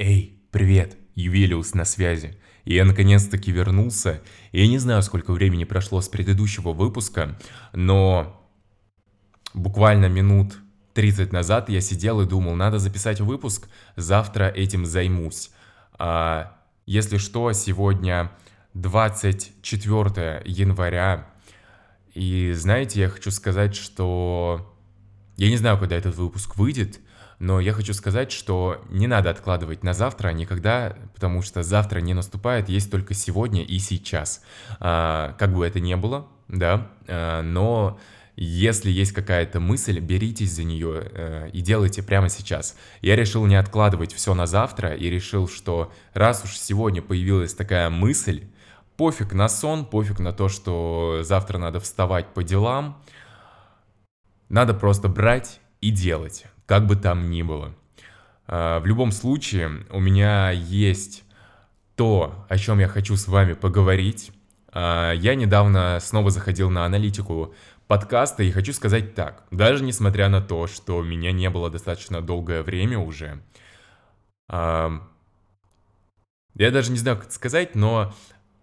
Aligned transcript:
Эй, 0.00 0.40
привет, 0.52 0.96
Ювелиус 1.16 1.74
на 1.74 1.84
связи. 1.84 2.38
Я 2.64 2.84
наконец-таки 2.84 3.50
вернулся. 3.50 4.22
Я 4.52 4.68
не 4.68 4.78
знаю, 4.78 5.02
сколько 5.02 5.32
времени 5.32 5.64
прошло 5.64 6.00
с 6.00 6.08
предыдущего 6.08 6.72
выпуска, 6.72 7.36
но 7.72 8.48
буквально 9.54 10.06
минут 10.06 10.56
30 10.94 11.32
назад 11.32 11.68
я 11.68 11.80
сидел 11.80 12.20
и 12.20 12.28
думал, 12.28 12.54
надо 12.54 12.78
записать 12.78 13.20
выпуск, 13.20 13.68
завтра 13.96 14.44
этим 14.44 14.86
займусь. 14.86 15.50
А, 15.98 16.56
если 16.86 17.16
что, 17.16 17.52
сегодня 17.52 18.30
24 18.74 20.42
января, 20.44 21.28
и 22.14 22.52
знаете, 22.52 23.00
я 23.00 23.08
хочу 23.08 23.32
сказать, 23.32 23.74
что 23.74 24.72
я 25.36 25.48
не 25.48 25.56
знаю, 25.56 25.76
когда 25.76 25.96
этот 25.96 26.14
выпуск 26.14 26.56
выйдет, 26.56 27.00
но 27.38 27.60
я 27.60 27.72
хочу 27.72 27.94
сказать, 27.94 28.32
что 28.32 28.82
не 28.88 29.06
надо 29.06 29.30
откладывать 29.30 29.84
на 29.84 29.92
завтра 29.92 30.30
никогда, 30.30 30.96
потому 31.14 31.42
что 31.42 31.62
завтра 31.62 32.00
не 32.00 32.14
наступает, 32.14 32.68
есть 32.68 32.90
только 32.90 33.14
сегодня 33.14 33.62
и 33.62 33.78
сейчас. 33.78 34.42
А, 34.80 35.34
как 35.38 35.54
бы 35.54 35.66
это 35.66 35.78
ни 35.78 35.94
было, 35.94 36.26
да, 36.48 36.90
а, 37.06 37.42
но 37.42 37.98
если 38.34 38.90
есть 38.90 39.12
какая-то 39.12 39.58
мысль, 39.58 39.98
беритесь 39.98 40.52
за 40.52 40.62
нее 40.62 41.10
э, 41.12 41.50
и 41.52 41.60
делайте 41.60 42.04
прямо 42.04 42.28
сейчас. 42.28 42.76
Я 43.02 43.16
решил 43.16 43.44
не 43.46 43.56
откладывать 43.56 44.12
все 44.12 44.32
на 44.32 44.46
завтра 44.46 44.94
и 44.94 45.10
решил, 45.10 45.48
что 45.48 45.92
раз 46.14 46.44
уж 46.44 46.56
сегодня 46.56 47.02
появилась 47.02 47.52
такая 47.52 47.90
мысль, 47.90 48.44
пофиг 48.96 49.32
на 49.32 49.48
сон, 49.48 49.84
пофиг 49.84 50.20
на 50.20 50.32
то, 50.32 50.48
что 50.48 51.22
завтра 51.22 51.58
надо 51.58 51.80
вставать 51.80 52.28
по 52.32 52.44
делам, 52.44 53.02
надо 54.48 54.72
просто 54.72 55.08
брать 55.08 55.58
и 55.80 55.90
делать 55.90 56.46
как 56.68 56.86
бы 56.86 56.96
там 56.96 57.30
ни 57.30 57.42
было. 57.42 57.74
А, 58.46 58.78
в 58.78 58.86
любом 58.86 59.10
случае, 59.10 59.86
у 59.90 60.00
меня 60.00 60.50
есть 60.50 61.24
то, 61.96 62.46
о 62.48 62.58
чем 62.58 62.78
я 62.78 62.88
хочу 62.88 63.16
с 63.16 63.26
вами 63.26 63.54
поговорить. 63.54 64.30
А, 64.72 65.12
я 65.12 65.34
недавно 65.34 65.98
снова 66.00 66.30
заходил 66.30 66.68
на 66.68 66.84
аналитику 66.84 67.54
подкаста 67.86 68.42
и 68.42 68.50
хочу 68.50 68.74
сказать 68.74 69.14
так. 69.14 69.44
Даже 69.50 69.82
несмотря 69.82 70.28
на 70.28 70.42
то, 70.42 70.66
что 70.66 71.02
меня 71.02 71.32
не 71.32 71.48
было 71.48 71.70
достаточно 71.70 72.20
долгое 72.20 72.62
время 72.62 72.98
уже, 72.98 73.42
а, 74.46 75.02
я 76.54 76.70
даже 76.70 76.92
не 76.92 76.98
знаю, 76.98 77.16
как 77.16 77.32
сказать, 77.32 77.76
но 77.76 78.14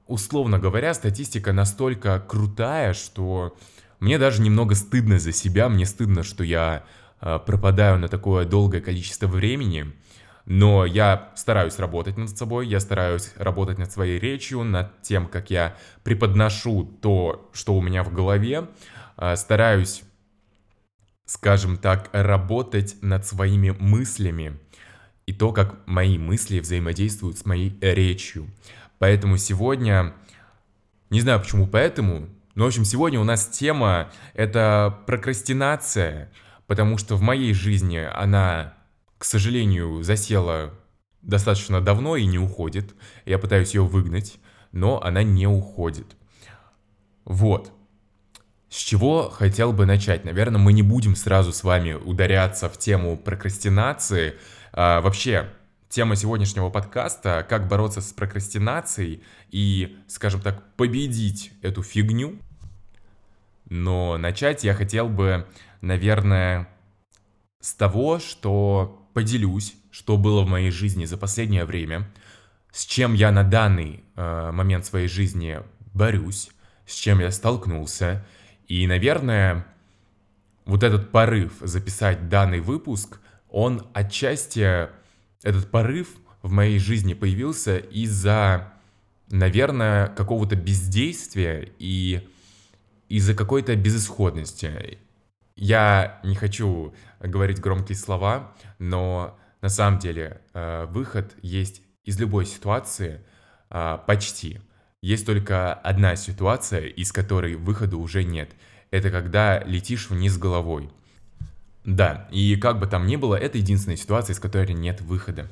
условно 0.06 0.60
говоря, 0.60 0.94
статистика 0.94 1.54
настолько 1.54 2.20
крутая, 2.20 2.94
что 2.94 3.58
мне 4.00 4.20
даже 4.20 4.44
немного 4.44 4.76
стыдно 4.76 5.18
за 5.18 5.32
себя, 5.32 5.70
мне 5.70 5.88
стыдно, 5.88 6.22
что 6.22 6.44
я 6.44 6.84
пропадаю 7.20 8.00
на 8.00 8.08
такое 8.08 8.46
долгое 8.46 8.82
количество 8.82 9.28
времени, 9.28 9.94
но 10.46 10.86
я 10.86 11.32
стараюсь 11.36 11.80
работать 11.80 12.18
над 12.18 12.38
собой, 12.38 12.68
я 12.68 12.80
стараюсь 12.80 13.34
работать 13.36 13.80
над 13.80 13.92
своей 13.92 14.20
речью, 14.20 14.64
над 14.64 15.02
тем, 15.02 15.28
как 15.28 15.50
я 15.50 15.76
преподношу 16.04 16.86
то, 17.02 17.50
что 17.52 17.76
у 17.76 17.82
меня 17.82 18.04
в 18.04 18.14
голове, 18.14 18.68
э, 19.18 19.36
стараюсь, 19.36 20.04
скажем 21.26 21.78
так, 21.78 22.10
работать 22.12 22.96
над 23.02 23.26
своими 23.26 23.72
мыслями 23.72 24.60
и 25.26 25.34
то, 25.34 25.52
как 25.52 25.76
мои 25.88 26.20
мысли 26.20 26.60
взаимодействуют 26.60 27.40
с 27.40 27.46
моей 27.46 27.76
речью. 27.82 28.48
Поэтому 29.00 29.38
сегодня, 29.38 30.14
не 31.10 31.22
знаю 31.22 31.40
почему 31.40 31.66
поэтому, 31.66 32.30
но 32.54 32.66
в 32.66 32.68
общем 32.68 32.86
сегодня 32.86 33.20
у 33.20 33.24
нас 33.24 33.48
тема 33.48 34.12
это 34.36 34.96
прокрастинация– 35.08 36.32
потому 36.68 36.98
что 36.98 37.16
в 37.16 37.22
моей 37.22 37.54
жизни 37.54 37.98
она, 37.98 38.74
к 39.18 39.26
сожалению, 39.26 40.04
засела 40.04 40.74
достаточно 41.22 41.82
давно 41.82 42.16
и 42.16 42.26
не 42.26 42.40
уходит. 42.40 42.94
Я 43.26 43.40
пытаюсь 43.40 43.74
ее 43.74 43.84
выгнать, 43.84 44.38
но 44.72 45.02
она 45.02 45.24
не 45.24 45.48
уходит. 45.48 46.16
Вот. 47.26 47.72
С 48.70 48.78
чего 48.78 49.30
хотел 49.30 49.72
бы 49.72 49.86
начать? 49.86 50.26
Наверное, 50.26 50.60
мы 50.60 50.74
не 50.74 50.82
будем 50.82 51.16
сразу 51.16 51.54
с 51.54 51.64
вами 51.64 51.94
ударяться 51.94 52.70
в 52.70 52.78
тему 52.78 53.18
прокрастинации. 53.18 54.36
А, 54.74 55.02
вообще, 55.02 55.50
тема 55.90 56.16
сегодняшнего 56.16 56.70
подкаста 56.70 57.46
«Как 57.48 57.68
бороться 57.68 58.02
с 58.02 58.12
прокрастинацией 58.12 59.24
и, 59.50 59.98
скажем 60.08 60.42
так, 60.42 60.76
победить 60.76 61.54
эту 61.62 61.84
фигню». 61.84 62.38
Но 63.70 64.18
начать 64.18 64.64
я 64.64 64.74
хотел 64.74 65.10
бы 65.10 65.46
наверное, 65.86 66.68
с 67.62 67.74
того, 67.74 68.20
что 68.20 69.08
поделюсь, 69.14 69.76
что 69.92 70.18
было 70.18 70.42
в 70.42 70.48
моей 70.48 70.72
жизни 70.72 71.06
за 71.06 71.18
последнее 71.18 71.66
время, 71.66 72.12
с 72.72 72.86
чем 72.86 73.14
я 73.14 73.32
на 73.32 73.44
данный 73.44 74.04
э, 74.16 74.52
момент 74.52 74.86
своей 74.86 75.08
жизни 75.08 75.60
борюсь, 75.94 76.50
с 76.86 76.94
чем 76.94 77.20
я 77.20 77.32
столкнулся. 77.32 78.26
И, 78.68 78.86
наверное, 78.88 79.66
вот 80.66 80.84
этот 80.84 81.12
порыв 81.12 81.54
записать 81.62 82.30
данный 82.30 82.60
выпуск, 82.60 83.20
он 83.50 83.88
отчасти, 83.94 84.90
этот 85.44 85.70
порыв 85.70 86.10
в 86.42 86.52
моей 86.52 86.80
жизни 86.80 87.14
появился 87.14 87.78
из-за, 87.78 88.74
наверное, 89.30 90.08
какого-то 90.08 90.56
бездействия 90.56 91.72
и 91.78 92.28
из-за 93.10 93.34
какой-то 93.34 93.76
безысходности. 93.76 95.00
Я 95.56 96.20
не 96.24 96.36
хочу 96.36 96.94
говорить 97.20 97.60
громкие 97.60 97.98
слова, 97.98 98.54
но 98.80 99.38
на 99.62 99.70
самом 99.70 100.00
деле 100.00 100.42
э, 100.54 100.86
выход 100.90 101.34
есть 101.42 101.82
из 102.04 102.20
любой 102.20 102.46
ситуации 102.46 103.22
э, 103.70 103.98
почти. 104.06 104.60
Есть 105.02 105.26
только 105.26 105.74
одна 105.74 106.16
ситуация, 106.16 106.82
из 106.82 107.12
которой 107.12 107.56
выхода 107.56 107.98
уже 107.98 108.24
нет. 108.24 108.52
Это 108.92 109.12
когда 109.12 109.60
летишь 109.64 110.10
вниз 110.10 110.38
головой. 110.38 110.90
Да, 111.84 112.28
и 112.32 112.56
как 112.56 112.80
бы 112.80 112.88
там 112.88 113.06
ни 113.06 113.16
было, 113.16 113.36
это 113.36 113.60
единственная 113.60 113.98
ситуация, 113.98 114.34
из 114.34 114.40
которой 114.40 114.74
нет 114.74 115.02
выхода. 115.02 115.48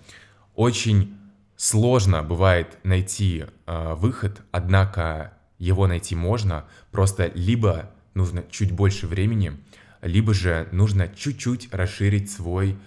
Очень 0.56 1.16
сложно 1.56 2.24
бывает 2.24 2.78
найти 2.84 3.46
э, 3.66 3.94
выход, 3.96 4.42
однако 4.52 5.34
его 5.64 5.88
найти 5.88 6.16
можно, 6.16 6.66
просто 6.92 7.32
либо 7.34 7.90
нужно 8.14 8.44
чуть 8.52 8.72
больше 8.72 9.08
времени, 9.08 9.58
либо 10.02 10.34
же 10.34 10.68
нужно 10.72 11.08
чуть-чуть 11.08 11.74
расширить 11.74 12.30
свой 12.30 12.78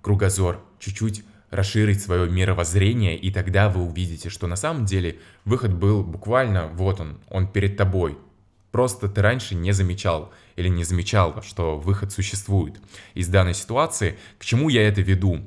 кругозор, 0.00 0.64
чуть-чуть 0.78 1.24
расширить 1.50 2.02
свое 2.02 2.30
мировоззрение, 2.30 3.16
и 3.18 3.30
тогда 3.30 3.68
вы 3.68 3.82
увидите, 3.82 4.30
что 4.30 4.46
на 4.46 4.56
самом 4.56 4.86
деле 4.86 5.18
выход 5.44 5.74
был 5.74 6.02
буквально, 6.02 6.68
вот 6.68 7.00
он, 7.00 7.20
он 7.28 7.46
перед 7.46 7.76
тобой. 7.76 8.16
Просто 8.70 9.06
ты 9.06 9.20
раньше 9.20 9.54
не 9.54 9.72
замечал 9.72 10.32
или 10.56 10.68
не 10.68 10.84
замечал, 10.84 11.42
что 11.42 11.78
выход 11.78 12.10
существует 12.10 12.80
из 13.12 13.28
данной 13.28 13.52
ситуации. 13.52 14.18
К 14.38 14.44
чему 14.46 14.70
я 14.70 14.88
это 14.88 15.02
веду? 15.02 15.42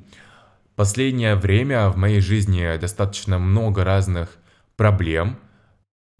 Последнее 0.76 1.36
время 1.36 1.90
в 1.90 1.98
моей 1.98 2.20
жизни 2.20 2.78
достаточно 2.78 3.40
много 3.40 3.84
разных 3.84 4.38
проблем. 4.78 5.40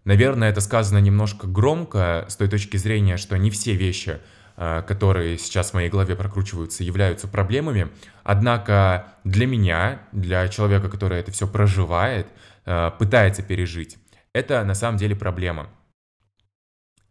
Наверное, 0.06 0.50
это 0.50 0.62
сказано 0.62 1.00
немножко 1.00 1.48
громко 1.48 2.26
с 2.30 2.36
той 2.38 2.48
точки 2.48 2.78
зрения, 2.78 3.18
что 3.18 3.38
не 3.38 3.50
все 3.50 3.74
вещи 3.74 4.20
Э, 4.58 4.84
которые 4.84 5.38
сейчас 5.38 5.72
в 5.72 5.74
моей 5.74 5.90
голове 5.90 6.16
прокручиваются, 6.16 6.86
являются 6.86 7.28
проблемами. 7.28 7.90
Однако 8.24 9.14
для 9.26 9.48
меня, 9.48 10.04
для 10.14 10.48
человека, 10.48 10.90
который 10.90 11.20
это 11.20 11.30
все 11.32 11.46
проживает, 11.46 12.28
э, 12.66 12.92
пытается 12.98 13.44
пережить, 13.44 13.98
это 14.32 14.64
на 14.64 14.74
самом 14.74 14.98
деле 14.98 15.14
проблема. 15.14 15.68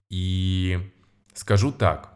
И 0.08 0.90
скажу 1.34 1.70
так, 1.70 2.13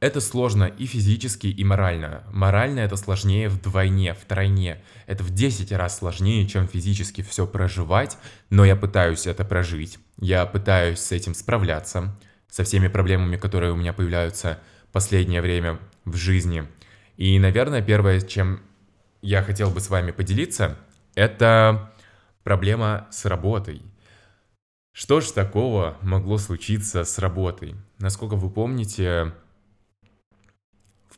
это 0.00 0.20
сложно 0.20 0.64
и 0.64 0.86
физически, 0.86 1.46
и 1.46 1.64
морально. 1.64 2.24
Морально 2.30 2.80
это 2.80 2.96
сложнее 2.96 3.48
вдвойне, 3.48 4.14
втройне. 4.14 4.82
Это 5.06 5.24
в 5.24 5.30
10 5.30 5.72
раз 5.72 5.98
сложнее, 5.98 6.46
чем 6.46 6.68
физически 6.68 7.22
все 7.22 7.46
проживать, 7.46 8.18
но 8.50 8.64
я 8.64 8.76
пытаюсь 8.76 9.26
это 9.26 9.44
прожить. 9.44 9.98
Я 10.18 10.44
пытаюсь 10.44 11.00
с 11.00 11.12
этим 11.12 11.34
справляться 11.34 12.14
со 12.48 12.64
всеми 12.64 12.88
проблемами, 12.88 13.36
которые 13.36 13.72
у 13.72 13.76
меня 13.76 13.92
появляются 13.92 14.58
последнее 14.92 15.40
время 15.42 15.78
в 16.04 16.16
жизни. 16.16 16.64
И, 17.16 17.38
наверное, 17.38 17.82
первое, 17.82 18.20
чем 18.20 18.60
я 19.22 19.42
хотел 19.42 19.70
бы 19.70 19.80
с 19.80 19.88
вами 19.88 20.10
поделиться, 20.10 20.76
это 21.14 21.92
проблема 22.44 23.06
с 23.10 23.24
работой. 23.24 23.82
Что 24.92 25.20
ж 25.20 25.26
такого 25.32 25.96
могло 26.00 26.38
случиться 26.38 27.04
с 27.04 27.18
работой? 27.18 27.74
Насколько 27.98 28.36
вы 28.36 28.48
помните, 28.48 29.34
в 29.45 29.45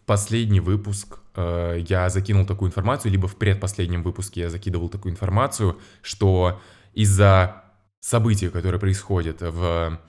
последний 0.09 0.61
выпуск 0.61 1.19
э, 1.37 1.85
я 1.87 2.09
закинул 2.09 2.47
такую 2.47 2.71
информацию, 2.71 3.13
либо 3.13 3.29
в 3.29 3.37
предпоследнем 3.37 4.03
выпуске 4.03 4.41
я 4.41 4.51
закидывал 4.51 4.89
такую 4.89 5.13
информацию, 5.13 5.79
что 6.03 6.61
из-за 6.95 7.63
событий, 8.01 8.49
которые 8.49 8.81
происходят 8.81 9.43
в 9.43 10.01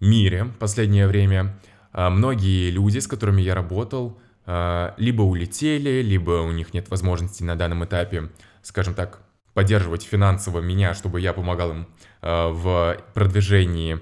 мире 0.00 0.46
последнее 0.58 1.06
время 1.06 1.58
а, 1.92 2.08
многие 2.08 2.70
люди, 2.70 2.98
с 2.98 3.06
которыми 3.06 3.42
я 3.42 3.54
работал, 3.54 4.18
э, 4.46 4.92
либо 4.96 5.20
улетели, 5.22 6.00
либо 6.00 6.42
у 6.42 6.50
них 6.50 6.72
нет 6.72 6.88
возможности 6.88 7.42
на 7.42 7.56
данном 7.56 7.84
этапе, 7.84 8.30
скажем 8.62 8.94
так, 8.94 9.20
поддерживать 9.52 10.02
финансово 10.02 10.60
меня, 10.60 10.94
чтобы 10.94 11.20
я 11.20 11.34
помогал 11.34 11.72
им 11.72 11.86
э, 12.22 12.48
в 12.48 12.96
продвижении 13.12 14.00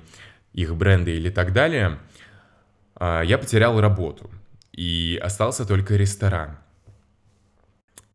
их 0.52 0.76
бренда 0.76 1.10
или 1.10 1.30
так 1.30 1.52
далее, 1.52 1.98
э, 3.00 3.22
я 3.24 3.36
потерял 3.36 3.80
работу 3.80 4.30
и 4.76 5.20
остался 5.22 5.64
только 5.64 5.94
ресторан. 5.96 6.58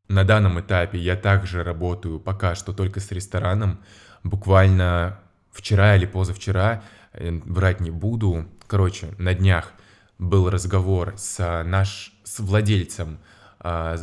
На 0.09 0.23
данном 0.23 0.59
этапе 0.59 0.97
я 0.97 1.15
также 1.15 1.63
работаю 1.63 2.19
пока 2.19 2.56
что 2.56 2.73
только 2.73 3.00
с 3.00 3.11
рестораном. 3.11 3.79
Буквально 4.23 5.19
вчера 5.51 5.95
или 5.95 6.06
позавчера, 6.06 6.83
э, 7.13 7.31
врать 7.45 7.79
не 7.79 7.91
буду, 7.91 8.47
короче, 8.67 9.13
на 9.17 9.33
днях 9.33 9.71
был 10.17 10.50
разговор 10.50 11.13
с, 11.15 11.63
наш, 11.63 12.13
с 12.23 12.39
владельцем 12.39 13.19
э, 13.61 13.97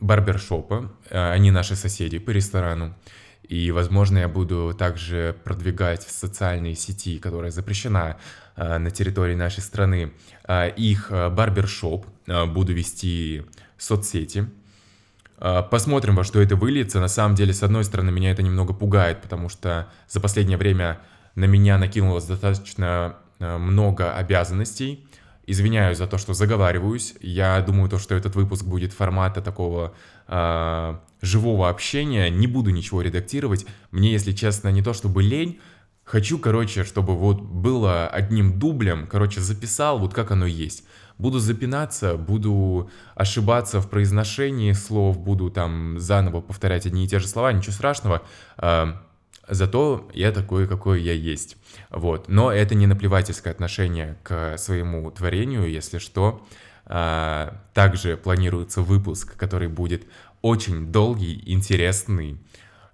барбершопа, 0.00 0.92
э, 1.08 1.32
они 1.32 1.50
наши 1.50 1.76
соседи 1.76 2.18
по 2.18 2.30
ресторану. 2.30 2.94
И, 3.42 3.70
возможно, 3.70 4.18
я 4.18 4.28
буду 4.28 4.74
также 4.78 5.36
продвигать 5.44 6.04
в 6.04 6.10
социальные 6.10 6.74
сети, 6.74 7.18
которая 7.18 7.50
запрещена 7.50 8.18
на 8.56 8.90
территории 8.90 9.34
нашей 9.34 9.60
страны, 9.60 10.12
э, 10.46 10.70
их 10.76 11.10
э, 11.10 11.30
барбершоп. 11.30 12.06
Э, 12.26 12.46
буду 12.46 12.72
вести 12.72 13.44
соцсети. 13.78 14.48
Э, 15.38 15.62
посмотрим, 15.68 16.16
во 16.16 16.24
что 16.24 16.40
это 16.40 16.56
выльется. 16.56 17.00
На 17.00 17.08
самом 17.08 17.34
деле, 17.34 17.52
с 17.52 17.62
одной 17.62 17.84
стороны, 17.84 18.12
меня 18.12 18.30
это 18.30 18.42
немного 18.42 18.72
пугает, 18.72 19.20
потому 19.20 19.48
что 19.48 19.88
за 20.08 20.20
последнее 20.20 20.58
время 20.58 21.00
на 21.34 21.46
меня 21.46 21.78
накинулось 21.78 22.24
достаточно 22.24 23.16
э, 23.38 23.56
много 23.58 24.14
обязанностей. 24.14 25.06
Извиняюсь 25.44 25.98
за 25.98 26.06
то, 26.06 26.18
что 26.18 26.34
заговариваюсь. 26.34 27.14
Я 27.20 27.60
думаю, 27.62 27.90
то, 27.90 27.98
что 27.98 28.14
этот 28.14 28.36
выпуск 28.36 28.64
будет 28.64 28.92
формата 28.92 29.42
такого 29.42 29.92
э, 30.28 30.96
живого 31.20 31.68
общения. 31.68 32.30
Не 32.30 32.46
буду 32.46 32.70
ничего 32.70 33.02
редактировать. 33.02 33.66
Мне, 33.90 34.12
если 34.12 34.32
честно, 34.32 34.68
не 34.68 34.82
то 34.82 34.92
чтобы 34.92 35.22
лень. 35.24 35.60
Хочу, 36.04 36.38
короче, 36.38 36.84
чтобы 36.84 37.14
вот 37.14 37.40
было 37.40 38.08
одним 38.08 38.58
дублем, 38.58 39.06
короче, 39.06 39.40
записал, 39.40 39.98
вот 39.98 40.12
как 40.14 40.30
оно 40.30 40.46
есть. 40.46 40.84
Буду 41.18 41.38
запинаться, 41.38 42.16
буду 42.16 42.90
ошибаться 43.14 43.80
в 43.80 43.88
произношении 43.88 44.72
слов, 44.72 45.18
буду 45.18 45.50
там 45.50 45.98
заново 45.98 46.40
повторять 46.40 46.86
одни 46.86 47.04
и 47.04 47.08
те 47.08 47.18
же 47.18 47.28
слова, 47.28 47.52
ничего 47.52 47.72
страшного. 47.72 48.22
Э, 48.58 48.94
Зато 49.48 50.08
я 50.14 50.30
такой, 50.30 50.68
какой 50.68 51.02
я 51.02 51.12
есть. 51.12 51.56
Вот. 51.90 52.28
Но 52.28 52.52
это 52.52 52.74
не 52.74 52.86
наплевательское 52.86 53.52
отношение 53.52 54.16
к 54.22 54.56
своему 54.56 55.10
творению, 55.10 55.68
если 55.68 55.98
что. 55.98 56.46
А, 56.86 57.60
также 57.74 58.16
планируется 58.16 58.82
выпуск, 58.82 59.36
который 59.36 59.68
будет 59.68 60.04
очень 60.42 60.92
долгий, 60.92 61.42
интересный. 61.46 62.38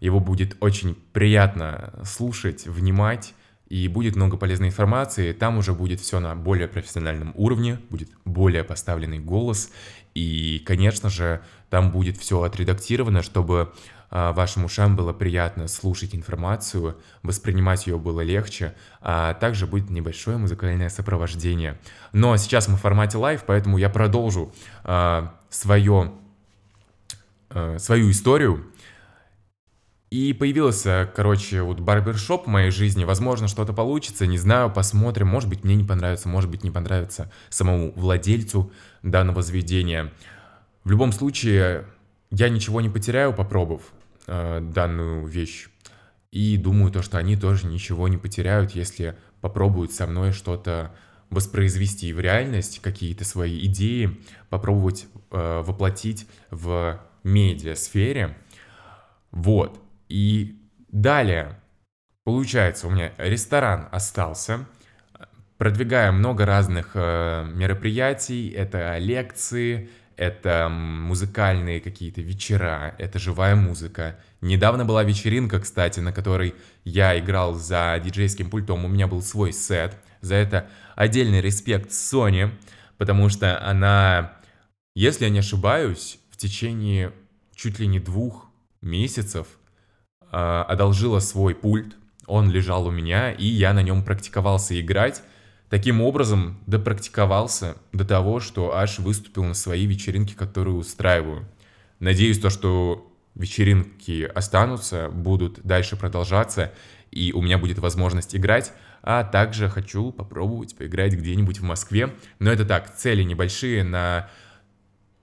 Его 0.01 0.21
будет 0.21 0.57
очень 0.61 0.95
приятно 1.13 1.93
слушать, 2.05 2.67
внимать, 2.67 3.35
и 3.69 3.87
будет 3.89 4.17
много 4.17 4.37
полезной 4.37 4.69
информации. 4.69 5.33
Там 5.33 5.59
уже 5.59 5.75
будет 5.75 6.01
все 6.01 6.21
на 6.21 6.35
более 6.35 6.69
профессиональном 6.69 7.33
уровне, 7.37 7.79
будет 7.91 8.11
более 8.25 8.65
поставленный 8.65 9.19
голос, 9.19 9.71
и, 10.15 10.63
конечно 10.67 11.11
же, 11.11 11.43
там 11.71 11.91
будет 11.91 12.17
все 12.17 12.43
отредактировано, 12.43 13.23
чтобы 13.23 13.73
а, 14.11 14.33
вашим 14.33 14.65
ушам 14.65 14.97
было 14.97 15.13
приятно 15.13 15.69
слушать 15.69 16.15
информацию, 16.15 16.97
воспринимать 17.23 17.87
ее 17.87 17.99
было 17.99 18.23
легче, 18.23 18.75
а 19.01 19.35
также 19.35 19.67
будет 19.67 19.91
небольшое 19.91 20.39
музыкальное 20.39 20.89
сопровождение. 20.89 21.79
Но 22.13 22.37
сейчас 22.37 22.69
мы 22.69 22.77
в 22.77 22.81
формате 22.81 23.19
live, 23.19 23.45
поэтому 23.47 23.77
я 23.77 23.91
продолжу 23.91 24.53
а, 24.83 25.35
свое, 25.51 26.13
а, 27.51 27.79
свою 27.79 28.11
историю. 28.11 28.67
И 30.11 30.33
появился, 30.33 31.11
короче, 31.15 31.61
вот 31.63 31.81
барбершоп 31.81 32.47
в 32.47 32.49
моей 32.49 32.71
жизни. 32.71 33.05
Возможно, 33.05 33.47
что-то 33.47 33.75
получится, 33.75 34.27
не 34.27 34.39
знаю, 34.39 34.73
посмотрим. 34.73 35.27
Может 35.27 35.51
быть, 35.51 35.65
мне 35.65 35.75
не 35.75 35.85
понравится, 35.85 36.29
может 36.29 36.51
быть, 36.51 36.65
не 36.65 36.71
понравится 36.71 37.31
самому 37.51 37.93
владельцу 37.95 38.73
данного 39.03 39.43
заведения. 39.43 40.11
В 40.85 40.91
любом 40.91 41.13
случае, 41.13 41.85
я 42.31 42.49
ничего 42.49 42.81
не 42.81 42.89
потеряю, 42.89 43.35
попробовав 43.35 43.83
э, 44.27 44.61
данную 44.63 45.27
вещь. 45.27 45.69
И 46.33 46.57
думаю, 46.57 46.91
то, 46.91 47.03
что 47.03 47.19
они 47.19 47.37
тоже 47.37 47.67
ничего 47.67 48.09
не 48.09 48.17
потеряют, 48.17 48.73
если 48.73 49.17
попробуют 49.43 49.93
со 49.93 50.07
мной 50.07 50.33
что-то 50.33 50.95
воспроизвести 51.29 52.15
в 52.15 52.21
реальность, 52.21 52.81
какие-то 52.81 53.27
свои 53.27 53.67
идеи, 53.67 54.19
попробовать 54.49 55.07
э, 55.31 55.63
воплотить 55.63 56.27
в 56.51 56.99
медиа-сфере. 57.25 58.39
Вот. 59.31 59.79
И 60.09 60.59
далее, 60.89 61.61
получается, 62.25 62.87
у 62.87 62.91
меня 62.91 63.13
ресторан 63.19 63.89
остался, 63.93 64.67
продвигаю 65.59 66.13
много 66.13 66.47
разных 66.47 66.93
э, 66.95 67.45
мероприятий, 67.53 68.51
это 68.51 68.97
лекции, 68.99 69.91
это 70.17 70.69
музыкальные 70.69 71.81
какие-то 71.81 72.21
вечера, 72.21 72.95
это 72.99 73.19
живая 73.19 73.55
музыка. 73.55 74.19
Недавно 74.41 74.85
была 74.85 75.05
вечеринка, 75.05 75.61
кстати, 75.61 76.01
на 76.01 76.13
которой 76.13 76.55
я 76.85 77.19
играл 77.19 77.55
за 77.55 78.01
диджейским 78.03 78.51
пультом, 78.51 78.85
у 78.85 78.89
меня 78.89 79.07
был 79.07 79.23
свой 79.23 79.53
сет. 79.53 79.97
За 80.21 80.35
это 80.35 80.69
отдельный 80.97 81.41
респект 81.41 81.93
Соне, 81.93 82.51
потому 82.97 83.29
что 83.29 83.65
она, 83.65 84.33
если 84.95 85.25
я 85.25 85.31
не 85.31 85.39
ошибаюсь, 85.39 86.19
в 86.31 86.37
течение 86.37 87.13
чуть 87.55 87.79
ли 87.79 87.87
не 87.87 88.01
двух 88.01 88.51
месяцев 88.81 89.47
одолжила 90.31 91.21
свой 91.21 91.55
пульт. 91.55 91.97
Он 92.27 92.51
лежал 92.51 92.87
у 92.87 92.91
меня, 92.91 93.33
и 93.33 93.47
я 93.47 93.73
на 93.73 93.83
нем 93.83 94.05
практиковался 94.05 94.79
играть. 94.81 95.23
Таким 95.71 96.01
образом, 96.01 96.59
допрактиковался 96.67 97.77
до 97.93 98.05
того, 98.05 98.41
что 98.41 98.75
аж 98.75 98.99
выступил 98.99 99.45
на 99.45 99.55
своей 99.55 99.87
вечеринке, 99.87 100.35
которую 100.35 100.77
устраиваю. 100.77 101.47
Надеюсь, 102.01 102.39
то, 102.39 102.49
что 102.49 103.13
вечеринки 103.35 104.23
останутся, 104.23 105.09
будут 105.11 105.61
дальше 105.65 105.97
продолжаться, 105.97 106.73
и 107.11 107.33
у 107.33 107.43
меня 107.43 107.59
будет 107.59 107.79
возможность 107.79 108.35
играть, 108.35 108.73
а 109.03 109.25
также 109.25 109.69
хочу 109.69 110.11
попробовать 110.11 110.77
поиграть 110.77 111.15
где-нибудь 111.15 111.61
в 111.61 111.65
Москве. 111.65 112.15
Но 112.39 112.51
это 112.51 112.65
так, 112.65 112.95
цели 112.97 113.23
небольшие 113.23 113.85
на 113.85 114.29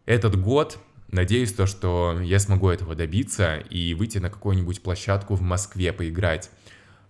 этот 0.06 0.40
год. 0.40 0.80
Надеюсь, 1.10 1.54
то, 1.54 1.66
что 1.66 2.20
я 2.22 2.40
смогу 2.40 2.70
этого 2.70 2.96
добиться 2.96 3.58
и 3.58 3.94
выйти 3.94 4.18
на 4.18 4.30
какую-нибудь 4.30 4.82
площадку 4.82 5.36
в 5.36 5.42
Москве 5.42 5.94
поиграть. 5.94 6.50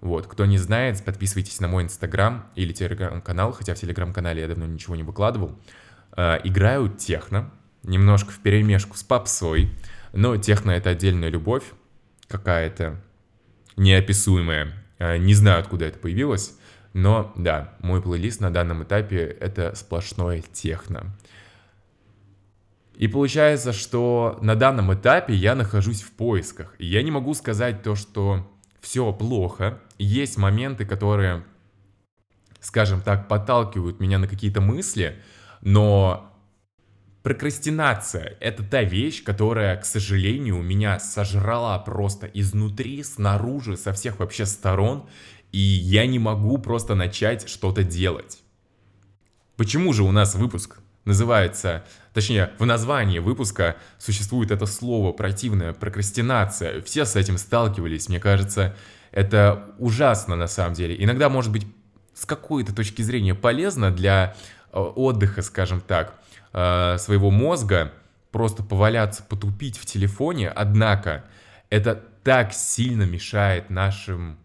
Вот, 0.02 0.28
кто 0.28 0.46
не 0.46 0.58
знает, 0.58 1.04
подписывайтесь 1.04 1.60
на 1.60 1.68
мой 1.68 1.84
инстаграм 1.84 2.46
или 2.56 2.74
телеграм-канал, 2.74 3.54
хотя 3.54 3.74
в 3.74 3.80
телеграм-канале 3.80 4.42
я 4.42 4.48
давно 4.48 4.66
ничего 4.66 4.96
не 4.96 5.04
выкладывал. 5.04 5.58
Э, 6.16 6.40
играю 6.44 6.90
техно, 6.90 7.52
немножко 7.84 8.32
в 8.32 8.40
перемешку 8.40 8.98
с 8.98 9.04
попсой, 9.04 9.72
но 10.14 10.38
техно 10.38 10.72
это 10.72 10.92
отдельная 10.92 11.30
любовь, 11.30 11.64
какая-то 12.28 13.02
неописуемая. 13.78 14.74
Э, 15.00 15.18
не 15.18 15.34
знаю, 15.34 15.62
откуда 15.62 15.86
это 15.86 16.00
появилось, 16.00 16.58
но 16.94 17.34
да, 17.36 17.74
мой 17.80 18.02
плейлист 18.02 18.42
на 18.42 18.52
данном 18.52 18.84
этапе 18.84 19.18
это 19.18 19.74
сплошное 19.76 20.42
техно. 20.54 21.16
И 22.98 23.08
получается, 23.08 23.74
что 23.74 24.38
на 24.42 24.56
данном 24.56 24.94
этапе 24.94 25.34
я 25.34 25.56
нахожусь 25.56 26.02
в 26.02 26.12
поисках. 26.12 26.76
Я 26.80 27.04
не 27.04 27.12
могу 27.12 27.34
сказать 27.34 27.84
то, 27.84 27.96
что 27.96 28.50
все 28.80 29.12
плохо. 29.12 29.82
Есть 29.98 30.38
моменты, 30.38 30.86
которые, 30.86 31.44
скажем 32.62 33.02
так, 33.02 33.28
подталкивают 33.28 34.00
меня 34.00 34.18
на 34.18 34.28
какие-то 34.28 34.62
мысли, 34.62 35.22
но 35.62 36.32
прокрастинация— 37.22 38.38
это 38.40 38.64
та 38.64 38.84
вещь, 38.84 39.24
которая, 39.24 39.76
к 39.78 39.86
сожалению, 39.86 40.62
меня 40.62 41.00
сожрала 41.00 41.78
просто 41.80 42.28
изнутри, 42.28 43.04
снаружи, 43.04 43.76
со 43.76 43.92
всех 43.92 44.20
вообще 44.20 44.46
сторон, 44.46 45.10
и 45.52 45.60
я 45.60 46.06
не 46.06 46.20
могу 46.20 46.60
просто 46.60 46.96
начать 46.96 47.50
что-то 47.50 47.84
делать. 47.84 48.40
Почему 49.58 49.92
же 49.92 50.04
у 50.04 50.12
нас 50.12 50.36
выпуск 50.36 50.80
называется, 51.06 51.84
точнее, 52.14 52.52
в 52.58 52.66
названии 52.66 53.20
выпуска 53.20 53.78
существует 53.98 54.52
это 54.52 54.66
слово 54.66 55.12
противное, 55.12 55.74
прокрастинация. 55.74 56.82
Все 56.82 57.06
с 57.06 57.16
этим 57.16 57.38
сталкивались, 57.38 58.10
мне 58.10 58.20
кажется, 58.20 58.76
это 59.12 59.74
ужасно 59.78 60.36
на 60.36 60.48
самом 60.48 60.74
деле. 60.74 61.02
Иногда, 61.02 61.30
может 61.30 61.52
быть, 61.52 61.66
с 62.14 62.26
какой-то 62.26 62.74
точки 62.74 63.02
зрения 63.02 63.36
полезно 63.36 63.92
для 63.92 64.36
э, 64.72 64.80
отдыха, 64.80 65.42
скажем 65.42 65.82
так, 65.82 66.16
э, 66.54 66.98
своего 66.98 67.30
мозга, 67.30 67.94
просто 68.32 68.64
поваляться, 68.64 69.24
потупить 69.24 69.78
в 69.78 69.86
телефоне, 69.86 70.50
однако 70.50 71.26
это 71.70 71.96
так 72.24 72.54
сильно 72.54 73.04
мешает 73.04 73.70
нашим, 73.70 74.38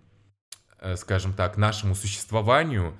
э, 0.80 0.96
скажем 0.96 1.32
так, 1.32 1.56
нашему 1.56 1.94
существованию, 1.94 2.96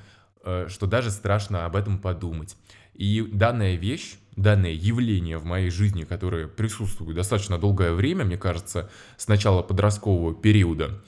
что 0.68 0.86
даже 0.86 1.10
страшно 1.10 1.66
об 1.66 1.76
этом 1.76 1.98
подумать. 1.98 2.56
И 2.94 3.22
данная 3.22 3.76
вещь, 3.76 4.16
данное 4.36 4.72
явление 4.72 5.38
в 5.38 5.44
моей 5.44 5.70
жизни, 5.70 6.02
которое 6.02 6.48
присутствует 6.48 7.16
достаточно 7.16 7.58
долгое 7.58 7.92
время, 7.92 8.24
мне 8.24 8.36
кажется, 8.36 8.90
с 9.16 9.28
начала 9.28 9.62
подросткового 9.62 10.34
периода. 10.34 11.02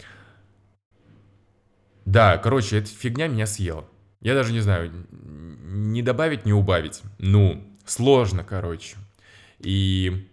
Да, 2.04 2.38
короче, 2.38 2.78
эта 2.78 2.88
фигня 2.88 3.28
меня 3.28 3.46
съела. 3.46 3.84
Я 4.20 4.34
даже 4.34 4.52
не 4.52 4.60
знаю, 4.60 5.06
не 5.10 6.02
добавить, 6.02 6.44
не 6.44 6.52
убавить. 6.52 7.02
Ну, 7.18 7.64
сложно, 7.84 8.44
короче. 8.44 8.96
И 9.58 10.28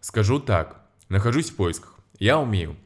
скажу 0.00 0.38
так, 0.40 0.86
нахожусь 1.08 1.50
в 1.50 1.56
поисках. 1.56 1.98
Я 2.18 2.38
умею, 2.38 2.76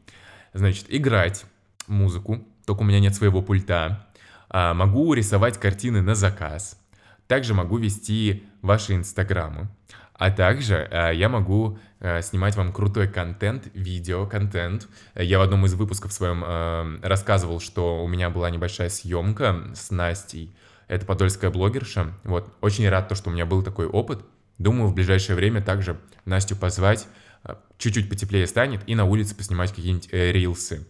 значит, 0.52 0.86
играть 0.88 1.44
музыку, 1.86 2.46
только 2.66 2.80
у 2.80 2.84
меня 2.84 3.00
нет 3.00 3.14
своего 3.14 3.42
пульта. 3.42 4.06
А, 4.48 4.74
могу 4.74 5.12
рисовать 5.14 5.58
картины 5.58 6.02
на 6.02 6.14
заказ. 6.14 6.80
Также 7.28 7.54
могу 7.54 7.76
вести 7.76 8.44
ваши 8.62 8.94
инстаграмы. 8.94 9.68
А 10.14 10.32
также 10.32 10.88
э, 10.90 11.14
я 11.14 11.28
могу 11.28 11.78
э, 12.00 12.22
снимать 12.22 12.56
вам 12.56 12.72
крутой 12.72 13.06
контент, 13.06 13.68
видео-контент. 13.74 14.88
Я 15.14 15.38
в 15.38 15.42
одном 15.42 15.64
из 15.66 15.74
выпусков 15.74 16.12
своем 16.12 16.42
э, 16.44 16.98
рассказывал, 17.02 17.60
что 17.60 18.02
у 18.02 18.08
меня 18.08 18.30
была 18.30 18.50
небольшая 18.50 18.88
съемка 18.88 19.70
с 19.76 19.92
Настей. 19.92 20.52
Это 20.88 21.06
подольская 21.06 21.50
блогерша. 21.50 22.14
Вот, 22.24 22.52
очень 22.62 22.88
рад, 22.88 23.08
то, 23.08 23.14
что 23.14 23.30
у 23.30 23.32
меня 23.32 23.46
был 23.46 23.62
такой 23.62 23.86
опыт. 23.86 24.24
Думаю, 24.56 24.88
в 24.88 24.94
ближайшее 24.94 25.36
время 25.36 25.62
также 25.62 26.00
Настю 26.24 26.56
позвать, 26.56 27.06
э, 27.44 27.54
чуть-чуть 27.76 28.08
потеплее 28.08 28.46
станет, 28.48 28.80
и 28.88 28.96
на 28.96 29.04
улице 29.04 29.36
поснимать 29.36 29.70
какие-нибудь 29.70 30.08
э, 30.10 30.32
рилсы. 30.32 30.84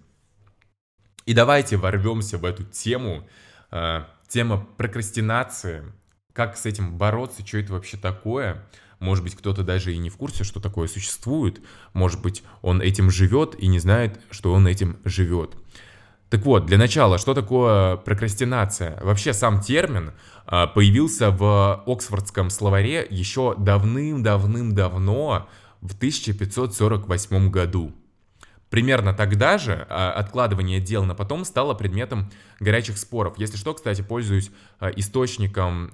И 1.26 1.34
давайте 1.34 1.76
ворвемся 1.76 2.38
в 2.38 2.44
эту 2.46 2.62
тему. 2.64 3.28
Э, 3.70 4.04
тема 4.28 4.66
прокрастинации. 4.78 5.82
Как 6.38 6.56
с 6.56 6.66
этим 6.66 6.96
бороться, 6.96 7.44
что 7.44 7.58
это 7.58 7.72
вообще 7.72 7.96
такое– 7.96 8.64
может 9.00 9.24
быть, 9.24 9.34
кто-то 9.34 9.64
даже 9.64 9.92
и 9.92 9.98
не 9.98 10.08
в 10.08 10.16
курсе, 10.16 10.44
что 10.44 10.60
такое 10.60 10.86
существует. 10.86 11.60
Может 11.94 12.22
быть, 12.22 12.44
он 12.62 12.80
этим 12.80 13.10
живет 13.10 13.54
и 13.58 13.66
не 13.66 13.80
знает, 13.80 14.20
что 14.30 14.52
он 14.52 14.68
этим 14.68 14.98
живет. 15.04 15.56
Так 16.30 16.44
вот, 16.44 16.66
для 16.66 16.78
начала, 16.78 17.18
что 17.18 17.34
такое 17.34 17.96
прокрастинация? 17.96 19.00
Вообще 19.02 19.32
сам 19.32 19.60
термин 19.60 20.12
а, 20.46 20.68
появился 20.68 21.32
в 21.32 21.82
Оксфордском 21.86 22.50
словаре 22.50 23.04
еще 23.10 23.56
давным-давным-давно, 23.58 25.48
в 25.80 25.94
1548 25.96 27.50
году. 27.50 27.92
Примерно 28.70 29.14
тогда 29.14 29.58
же 29.58 29.86
а, 29.88 30.12
откладывание 30.12 30.80
дел 30.80 31.04
на 31.04 31.14
потом 31.14 31.44
стало 31.44 31.74
предметом 31.74 32.30
горячих 32.60 32.98
споров. 32.98 33.38
Если 33.38 33.56
что, 33.56 33.74
кстати, 33.74 34.02
пользуюсь 34.02 34.50
а, 34.78 34.88
источником 34.88 35.92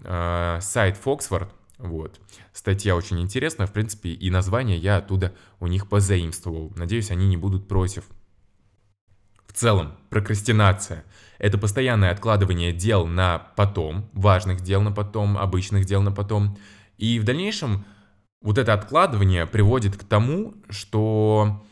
сайт 0.60 0.98
Foxford, 1.02 1.48
вот. 1.78 2.20
Статья 2.52 2.94
очень 2.94 3.20
интересная, 3.20 3.66
в 3.66 3.72
принципе, 3.72 4.10
и 4.10 4.30
название 4.30 4.78
я 4.78 4.98
оттуда 4.98 5.34
у 5.60 5.66
них 5.66 5.88
позаимствовал. 5.88 6.72
Надеюсь, 6.76 7.10
они 7.10 7.26
не 7.26 7.36
будут 7.36 7.66
против. 7.68 8.04
В 9.46 9.52
целом, 9.52 9.96
прокрастинация– 10.10 11.04
это 11.38 11.58
постоянное 11.58 12.10
откладывание 12.10 12.72
дел 12.72 13.06
на 13.06 13.38
потом, 13.56 14.08
важных 14.12 14.62
дел 14.62 14.80
на 14.82 14.92
потом, 14.92 15.36
обычных 15.36 15.84
дел 15.84 16.02
на 16.02 16.10
потом. 16.10 16.58
И 16.96 17.18
в 17.18 17.24
дальнейшем 17.24 17.84
вот 18.40 18.58
это 18.58 18.72
откладывание 18.72 19.46
приводит 19.46 19.96
к 19.96 20.04
тому, 20.04 20.54
что 20.70 21.64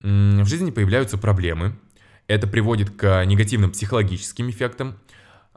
в 0.00 0.44
жизни 0.44 0.70
появляются 0.70 1.18
проблемы. 1.18 1.78
Это 2.26 2.46
приводит 2.46 2.90
к 2.90 3.24
негативным 3.24 3.72
психологическим 3.72 4.50
эффектам, 4.50 4.98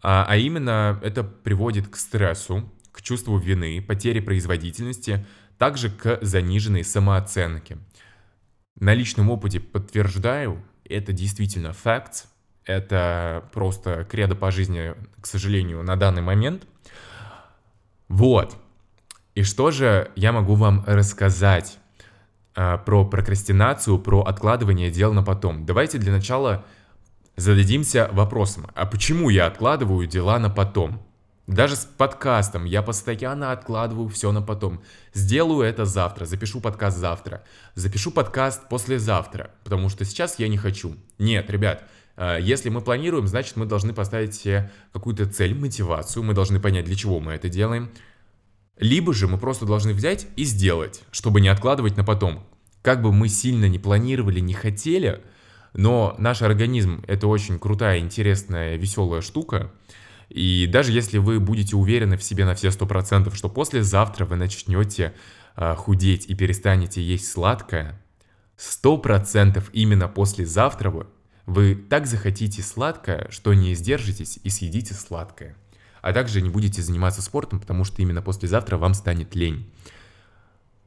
а, 0.02 0.26
а 0.28 0.38
именно 0.38 1.00
это 1.04 1.24
приводит 1.24 1.88
к 1.88 1.96
стрессу, 1.98 2.72
к 2.92 3.02
чувству 3.02 3.38
вины, 3.38 3.82
потере 3.82 4.22
производительности, 4.22 5.26
также 5.58 5.90
к 5.92 6.20
заниженной 6.22 6.84
самооценке. 6.84 7.78
На 8.80 8.94
личном 8.94 9.30
опыте 9.30 9.60
подтверждаю, 9.60 10.64
это 10.86 11.12
действительно 11.14 11.74
факт, 11.74 12.26
это 12.66 13.50
просто 13.54 14.06
кредо 14.06 14.36
по 14.36 14.50
жизни, 14.50 14.96
к 15.20 15.28
сожалению, 15.28 15.84
на 15.84 15.96
данный 15.98 16.22
момент. 16.22 16.66
Вот. 18.08 18.56
И 19.36 19.44
что 19.44 19.72
же 19.72 20.12
я 20.16 20.32
могу 20.32 20.56
вам 20.56 20.84
рассказать 20.88 21.78
про 22.54 23.06
прокрастинацию, 23.06 23.98
про 24.00 24.22
откладывание 24.22 24.92
дел 24.92 25.14
на 25.14 25.24
потом? 25.24 25.66
Давайте 25.66 25.98
для 25.98 26.12
начала 26.12 26.66
зададимся 27.36 28.10
вопросом, 28.12 28.68
а 28.76 28.86
почему 28.86 29.30
я 29.30 29.48
откладываю 29.48 30.08
дела 30.08 30.40
на 30.40 30.50
потом? 30.50 31.02
Даже 31.48 31.76
с 31.76 31.86
подкастом 31.86 32.66
я 32.66 32.82
постоянно 32.82 33.52
откладываю 33.52 34.08
все 34.08 34.32
на 34.32 34.42
потом. 34.42 34.82
Сделаю 35.14 35.64
это 35.68 35.86
завтра, 35.86 36.26
запишу 36.26 36.62
подкаст 36.62 36.98
завтра, 36.98 37.44
запишу 37.76 38.12
подкаст 38.12 38.70
послезавтра, 38.70 39.52
потому 39.64 39.90
что 39.90 40.06
сейчас 40.06 40.40
я 40.40 40.48
не 40.48 40.58
хочу. 40.58 40.96
Нет, 41.18 41.50
ребят, 41.50 41.84
э, 42.16 42.38
если 42.40 42.70
мы 42.70 42.80
планируем, 42.80 43.28
значит 43.28 43.58
мы 43.58 43.66
должны 43.66 43.92
поставить 43.92 44.34
себе 44.36 44.72
какую-то 44.94 45.26
цель, 45.26 45.54
мотивацию, 45.54 46.24
мы 46.24 46.34
должны 46.34 46.60
понять, 46.60 46.86
для 46.86 46.96
чего 46.96 47.20
мы 47.20 47.34
это 47.34 47.50
делаем. 47.50 47.92
Либо 48.78 49.14
же 49.14 49.28
мы 49.28 49.38
просто 49.38 49.66
должны 49.66 49.94
взять 49.94 50.28
и 50.36 50.44
сделать, 50.44 51.04
чтобы 51.12 51.42
не 51.42 51.50
откладывать 51.50 51.98
на 51.98 52.04
потом. 52.04 52.44
Как 52.82 53.02
бы 53.02 53.12
мы 53.12 53.30
сильно 53.30 53.66
не 53.66 53.78
планировали, 53.78 54.40
не 54.40 54.54
хотели, 54.54 55.22
но 55.74 56.16
наш 56.18 56.42
организм 56.42 57.04
это 57.08 57.28
очень 57.28 57.60
крутая, 57.60 58.00
интересная, 58.00 58.78
веселая 58.78 59.22
штука. 59.22 59.72
И 60.30 60.68
даже 60.68 60.92
если 60.92 61.18
вы 61.18 61.40
будете 61.40 61.76
уверены 61.76 62.18
в 62.18 62.24
себе 62.24 62.46
на 62.46 62.56
все 62.56 62.72
сто 62.72 62.86
процентов, 62.86 63.36
что 63.36 63.50
послезавтра 63.50 64.26
вы 64.26 64.38
начнете 64.38 65.14
э, 65.56 65.76
худеть 65.76 66.26
и 66.28 66.36
перестанете 66.36 67.02
есть 67.04 67.30
сладкое, 67.30 68.02
сто 68.56 68.98
процентов 68.98 69.70
именно 69.74 70.08
послезавтра 70.08 70.90
вы, 70.90 71.08
вы 71.46 71.76
так 71.76 72.08
захотите 72.08 72.62
сладкое, 72.62 73.28
что 73.30 73.54
не 73.54 73.76
сдержитесь 73.76 74.40
и 74.44 74.50
съедите 74.50 74.94
сладкое. 74.94 75.56
А 76.02 76.14
также 76.14 76.42
не 76.42 76.50
будете 76.50 76.82
заниматься 76.82 77.22
спортом, 77.22 77.60
потому 77.60 77.84
что 77.84 78.02
именно 78.02 78.22
послезавтра 78.22 78.78
вам 78.78 78.94
станет 78.94 79.36
лень. 79.36 79.72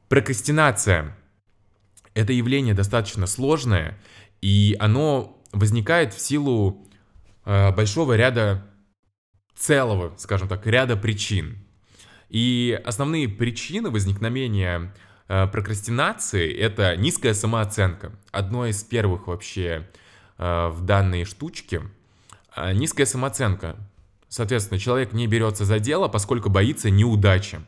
Прокрастинация– 0.09 1.17
это 2.13 2.33
явление 2.33 2.73
достаточно 2.73 3.25
сложное, 3.25 3.97
и 4.41 4.75
оно 4.79 5.41
возникает 5.51 6.13
в 6.13 6.19
силу 6.19 6.87
э, 7.45 7.71
большого 7.71 8.15
ряда 8.15 8.65
целого, 9.55 10.13
скажем 10.17 10.47
так, 10.47 10.67
ряда 10.67 10.95
причин. 10.97 11.65
И 12.29 12.79
основные 12.85 13.29
причины 13.29 13.89
возникновения 13.89 14.93
э, 15.27 15.47
прокрастинации— 15.47 16.53
это 16.57 16.95
низкая 16.97 17.33
самооценка. 17.33 18.11
Одно 18.31 18.67
из 18.67 18.83
первых 18.83 19.27
вообще 19.27 19.87
э, 20.37 20.67
в 20.67 20.81
данной 20.85 21.23
штучке 21.23 21.81
э,— 22.55 22.73
низкая 22.73 23.05
самооценка. 23.05 23.77
Соответственно, 24.35 24.81
человек 24.81 25.13
не 25.13 25.27
берется 25.27 25.63
за 25.63 25.79
дело, 25.79 26.09
поскольку 26.09 26.49
боится 26.49 26.89
неудачи. 26.89 27.61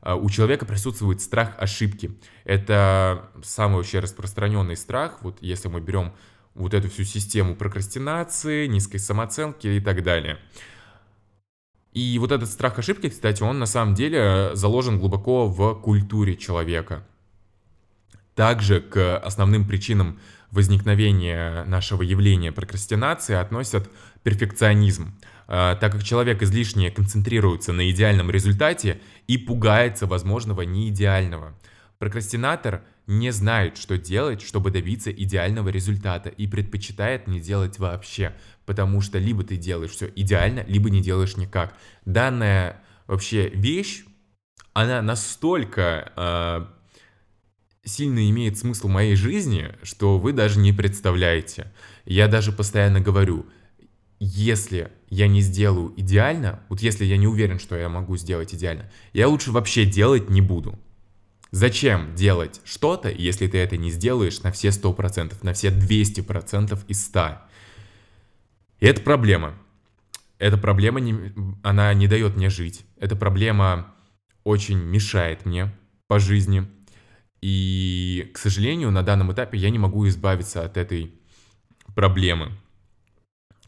Э, 0.00 0.14
у 0.14 0.30
человека 0.30 0.64
присутствует 0.64 1.20
страх 1.20 1.50
ошибки. 1.58 2.18
Это 2.44 3.28
самый 3.42 3.76
вообще 3.76 3.98
распространенный 3.98 4.74
страх. 4.74 5.18
Вот 5.20 5.36
если 5.42 5.68
мы 5.68 5.82
берем 5.82 6.14
вот 6.54 6.72
эту 6.72 6.88
всю 6.88 7.04
систему 7.04 7.54
прокрастинации, 7.54 8.66
низкой 8.68 9.00
самооценки 9.00 9.66
и 9.66 9.80
так 9.80 10.02
далее— 10.02 10.38
и 11.92 12.18
вот 12.18 12.32
этот 12.32 12.50
страх 12.50 12.76
ошибки, 12.80 13.08
кстати, 13.08 13.40
он 13.44 13.60
на 13.60 13.66
самом 13.66 13.94
деле 13.94 14.50
заложен 14.54 14.98
глубоко 14.98 15.46
в 15.46 15.74
культуре 15.74 16.36
человека. 16.36 17.06
Также 18.34 18.80
к 18.80 19.16
основным 19.18 19.64
причинам 19.64 20.18
возникновения 20.50 21.62
нашего 21.64 22.02
явления 22.02 22.50
прокрастинации 22.50 23.34
относят 23.34 23.88
перфекционизм, 24.24 25.12
а, 25.12 25.33
так 25.46 25.92
как 25.92 26.02
человек 26.02 26.42
излишне 26.42 26.90
концентрируется 26.90 27.72
на 27.72 27.90
идеальном 27.90 28.30
результате 28.30 29.00
и 29.26 29.38
пугается 29.38 30.06
возможного 30.06 30.62
неидеального. 30.62 31.58
Прокрастинатор 31.98 32.82
не 33.06 33.30
знает, 33.30 33.76
что 33.76 33.98
делать, 33.98 34.42
чтобы 34.42 34.70
добиться 34.70 35.10
идеального 35.12 35.68
результата 35.68 36.28
и 36.30 36.46
предпочитает 36.46 37.26
не 37.26 37.40
делать 37.40 37.78
вообще, 37.78 38.34
потому 38.64 39.00
что 39.00 39.18
либо 39.18 39.44
ты 39.44 39.56
делаешь 39.56 39.92
все 39.92 40.10
идеально, 40.14 40.64
либо 40.66 40.90
не 40.90 41.02
делаешь 41.02 41.36
никак. 41.36 41.74
Данная 42.04 42.82
вообще 43.06 43.48
вещь, 43.48 44.04
она 44.72 45.02
настолько 45.02 46.12
э, 46.16 46.66
сильно 47.84 48.28
имеет 48.30 48.58
смысл 48.58 48.88
в 48.88 48.92
моей 48.92 49.16
жизни, 49.16 49.74
что 49.82 50.18
вы 50.18 50.32
даже 50.32 50.58
не 50.58 50.72
представляете. 50.72 51.72
Я 52.06 52.26
даже 52.28 52.52
постоянно 52.52 53.00
говорю, 53.00 53.46
если 54.20 54.90
я 55.10 55.28
не 55.28 55.40
сделаю 55.40 55.92
идеально, 55.96 56.60
вот 56.68 56.80
если 56.80 57.04
я 57.04 57.16
не 57.16 57.26
уверен, 57.26 57.58
что 57.58 57.76
я 57.76 57.88
могу 57.88 58.16
сделать 58.16 58.54
идеально, 58.54 58.90
я 59.12 59.28
лучше 59.28 59.52
вообще 59.52 59.84
делать 59.84 60.30
не 60.30 60.40
буду. 60.40 60.78
Зачем 61.50 62.14
делать 62.16 62.60
что-то, 62.64 63.10
если 63.10 63.46
ты 63.46 63.58
это 63.58 63.76
не 63.76 63.90
сделаешь 63.90 64.42
на 64.42 64.50
все 64.50 64.68
100%, 64.68 65.36
на 65.42 65.52
все 65.52 65.68
200% 65.68 66.80
из 66.88 67.12
100%? 67.12 67.38
И 68.80 68.86
это 68.86 69.00
проблема. 69.00 69.54
Эта 70.38 70.58
проблема, 70.58 71.00
не, 71.00 71.32
она 71.62 71.94
не 71.94 72.08
дает 72.08 72.36
мне 72.36 72.50
жить. 72.50 72.84
Эта 72.98 73.14
проблема 73.14 73.94
очень 74.42 74.78
мешает 74.78 75.46
мне 75.46 75.72
по 76.08 76.18
жизни. 76.18 76.68
И, 77.40 78.30
к 78.34 78.38
сожалению, 78.38 78.90
на 78.90 79.02
данном 79.02 79.32
этапе 79.32 79.58
я 79.58 79.70
не 79.70 79.78
могу 79.78 80.08
избавиться 80.08 80.64
от 80.64 80.76
этой 80.76 81.14
проблемы. 81.94 82.52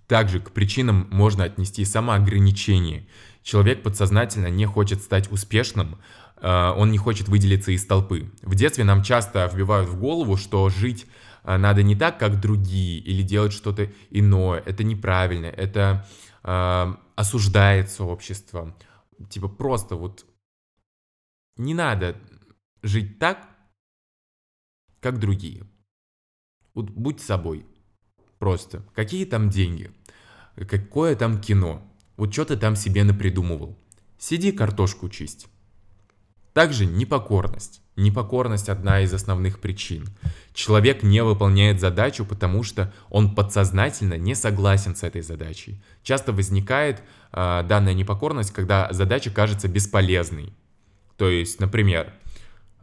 Также 0.07 0.41
к 0.41 0.53
причинам 0.53 1.09
можно 1.11 1.45
отнести 1.45 1.85
самоограничение. 1.85 3.07
Человек 3.43 3.83
подсознательно 3.83 4.49
не 4.49 4.65
хочет 4.67 5.03
стать 5.03 5.31
успешным, 5.33 5.99
э, 6.37 6.73
он 6.77 6.91
не 6.91 6.99
хочет 6.99 7.29
выделиться 7.29 7.73
из 7.73 7.85
толпы. 7.85 8.31
В 8.43 8.55
детстве 8.55 8.85
нам 8.85 9.03
часто 9.03 9.51
вбивают 9.53 9.89
в 9.89 9.99
голову, 9.99 10.37
что 10.37 10.69
жить 10.69 11.07
э, 11.45 11.57
надо 11.57 11.83
не 11.83 11.97
так, 11.97 12.19
как 12.19 12.41
другие, 12.41 12.99
или 13.01 13.23
делать 13.23 13.53
что-то 13.53 13.91
иное. 14.11 14.63
Это 14.65 14.85
неправильно, 14.85 15.47
это 15.47 16.07
э, 16.45 16.95
осуждается 17.17 18.05
обществом. 18.05 18.75
Типа 19.29 19.49
просто 19.49 19.97
вот 19.97 20.25
не 21.57 21.75
надо 21.75 22.17
жить 22.83 23.19
так, 23.19 23.49
как 25.01 25.19
другие. 25.19 25.65
Вот 26.75 26.91
будь 26.91 27.21
собой. 27.21 27.67
Просто. 28.39 28.83
Какие 28.95 29.25
там 29.25 29.51
деньги? 29.51 29.91
Какое 30.69 31.17
там 31.17 31.41
кино? 31.41 31.83
Вот 32.17 32.33
что 32.33 32.45
ты 32.45 32.57
там 32.57 32.77
себе 32.77 33.05
напридумывал? 33.05 33.77
Сиди 34.19 34.53
картошку 34.53 35.09
чисть. 35.09 35.49
Также 36.53 36.87
непокорность. 36.87 37.83
Непокорность 37.97 38.69
одна 38.69 39.01
из 39.01 39.13
основных 39.13 39.59
причин. 39.61 40.07
Человек 40.55 41.03
не 41.03 41.23
выполняет 41.23 41.81
задачу, 41.81 42.25
потому 42.25 42.63
что 42.63 42.93
он 43.11 43.35
подсознательно 43.35 44.15
не 44.15 44.35
согласен 44.35 44.95
с 44.95 45.03
этой 45.03 45.23
задачей. 45.23 45.83
Часто 46.03 46.33
возникает 46.33 47.03
э, 47.33 47.63
данная 47.67 47.95
непокорность, 47.95 48.53
когда 48.53 48.91
задача 48.93 49.31
кажется 49.31 49.69
бесполезной. 49.69 50.53
То 51.17 51.29
есть, 51.29 51.61
например, 51.61 52.13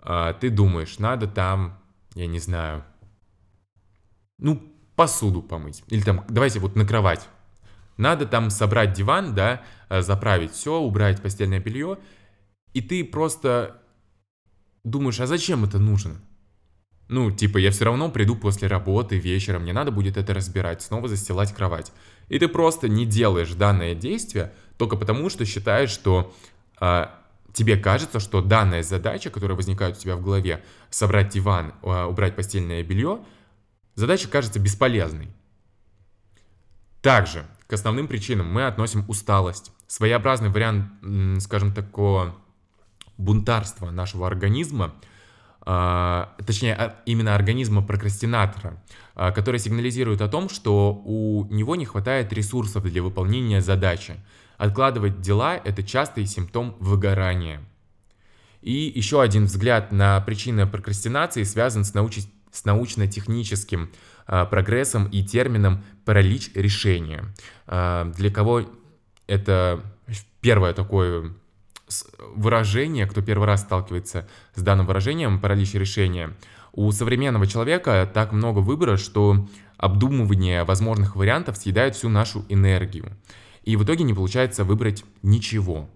э, 0.04 0.34
ты 0.40 0.50
думаешь, 0.50 1.00
надо 1.00 1.28
там, 1.28 1.80
я 2.16 2.28
не 2.28 2.40
знаю, 2.40 2.84
ну, 4.40 4.73
посуду 4.96 5.42
помыть. 5.42 5.84
Или 5.88 6.02
там, 6.02 6.26
давайте 6.30 6.60
вот 6.60 6.76
на 6.76 6.86
кровать. 6.86 7.28
Надо 7.98 8.26
там 8.26 8.50
собрать 8.50 8.94
диван, 8.94 9.36
да, 9.36 9.62
э, 9.90 10.02
заправить 10.02 10.52
все, 10.52 10.80
убрать 10.80 11.22
постельное 11.22 11.60
белье. 11.60 11.98
И 12.74 12.82
ты 12.82 13.04
просто 13.04 13.82
думаешь, 14.84 15.20
а 15.20 15.28
зачем 15.28 15.64
это 15.64 15.80
нужно? 15.80 16.22
Ну, 17.10 17.32
типа, 17.32 17.58
я 17.58 17.70
все 17.72 17.86
равно 17.86 18.10
приду 18.10 18.36
после 18.36 18.68
работы 18.68 19.18
вечером, 19.18 19.64
мне 19.64 19.74
надо 19.74 19.92
будет 19.92 20.18
это 20.18 20.34
разбирать, 20.34 20.82
снова 20.82 21.08
застилать 21.08 21.54
кровать. 21.54 21.92
И 22.30 22.40
ты 22.40 22.48
просто 22.48 22.88
не 22.88 23.06
делаешь 23.06 23.54
данное 23.54 23.94
действие 23.94 24.54
только 24.78 24.96
потому, 24.96 25.30
что 25.30 25.46
считаешь, 25.46 25.92
что 25.92 26.34
э, 26.82 27.06
тебе 27.54 27.78
кажется, 27.78 28.20
что 28.20 28.42
данная 28.42 28.84
задача, 28.84 29.30
которая 29.30 29.56
возникает 29.56 29.98
у 29.98 30.00
тебя 30.00 30.16
в 30.16 30.24
голове, 30.24 30.64
собрать 30.90 31.30
диван, 31.30 31.74
э, 31.84 32.04
убрать 32.06 32.36
постельное 32.36 32.84
белье, 32.84 33.20
задача 33.96 34.28
кажется 34.28 34.60
бесполезной. 34.60 35.30
Также 37.02 37.46
к 37.68 37.74
основным 37.74 38.08
причинам 38.08 38.52
мы 38.52 38.66
относим 38.66 39.04
усталость. 39.08 39.72
Своеобразный 39.88 40.50
вариант, 40.50 40.92
скажем, 41.42 41.74
такого 41.74 42.36
бунтарства 43.18 43.92
нашего 43.92 44.28
организма, 44.28 44.94
а, 45.66 46.36
точнее, 46.46 46.76
а, 46.76 47.02
именно 47.06 47.36
организма 47.36 47.82
прокрастинатора, 47.82 48.82
а, 49.16 49.32
который 49.32 49.60
сигнализирует 49.60 50.22
о 50.22 50.28
том, 50.28 50.50
что 50.50 50.94
у 50.94 51.46
него 51.50 51.76
не 51.76 51.86
хватает 51.86 52.34
ресурсов 52.34 52.84
для 52.84 53.02
выполнения 53.02 53.62
задачи. 53.62 54.16
Откладывать 54.58 55.22
дела– 55.22 55.56
это 55.64 55.84
частый 55.84 56.26
симптом 56.26 56.76
выгорания. 56.80 57.62
И 58.62 58.92
еще 58.96 59.22
один 59.22 59.46
взгляд 59.46 59.92
на 59.92 60.20
причины 60.22 60.66
прокрастинации 60.68 61.44
связан 61.44 61.84
с 61.84 61.94
научной 61.94 62.26
с 62.54 62.64
научно-техническим 62.64 63.90
э, 64.28 64.46
прогрессом 64.46 65.08
и 65.08 65.24
термином 65.24 65.84
паралич 66.06 66.52
решения. 66.54 67.26
Э, 67.68 68.10
для 68.16 68.32
кого 68.32 68.62
это 69.28 69.84
первое 70.40 70.74
такое 70.74 71.34
выражение, 72.36 73.06
кто 73.08 73.22
первый 73.22 73.46
раз 73.46 73.62
сталкивается 73.62 74.28
с 74.56 74.62
данным 74.62 74.86
выражением 74.86 75.40
паралич 75.40 75.74
решения, 75.74 76.34
у 76.72 76.92
современного 76.92 77.46
человека 77.46 78.10
так 78.12 78.32
много 78.32 78.60
выбора, 78.60 78.98
что 78.98 79.48
обдумывание 79.78 80.64
возможных 80.64 81.16
вариантов 81.16 81.58
съедает 81.58 81.96
всю 81.96 82.10
нашу 82.10 82.46
энергию. 82.50 83.12
И 83.64 83.76
в 83.76 83.84
итоге 83.84 84.04
не 84.04 84.14
получается 84.14 84.64
выбрать 84.64 85.04
ничего. 85.22 85.90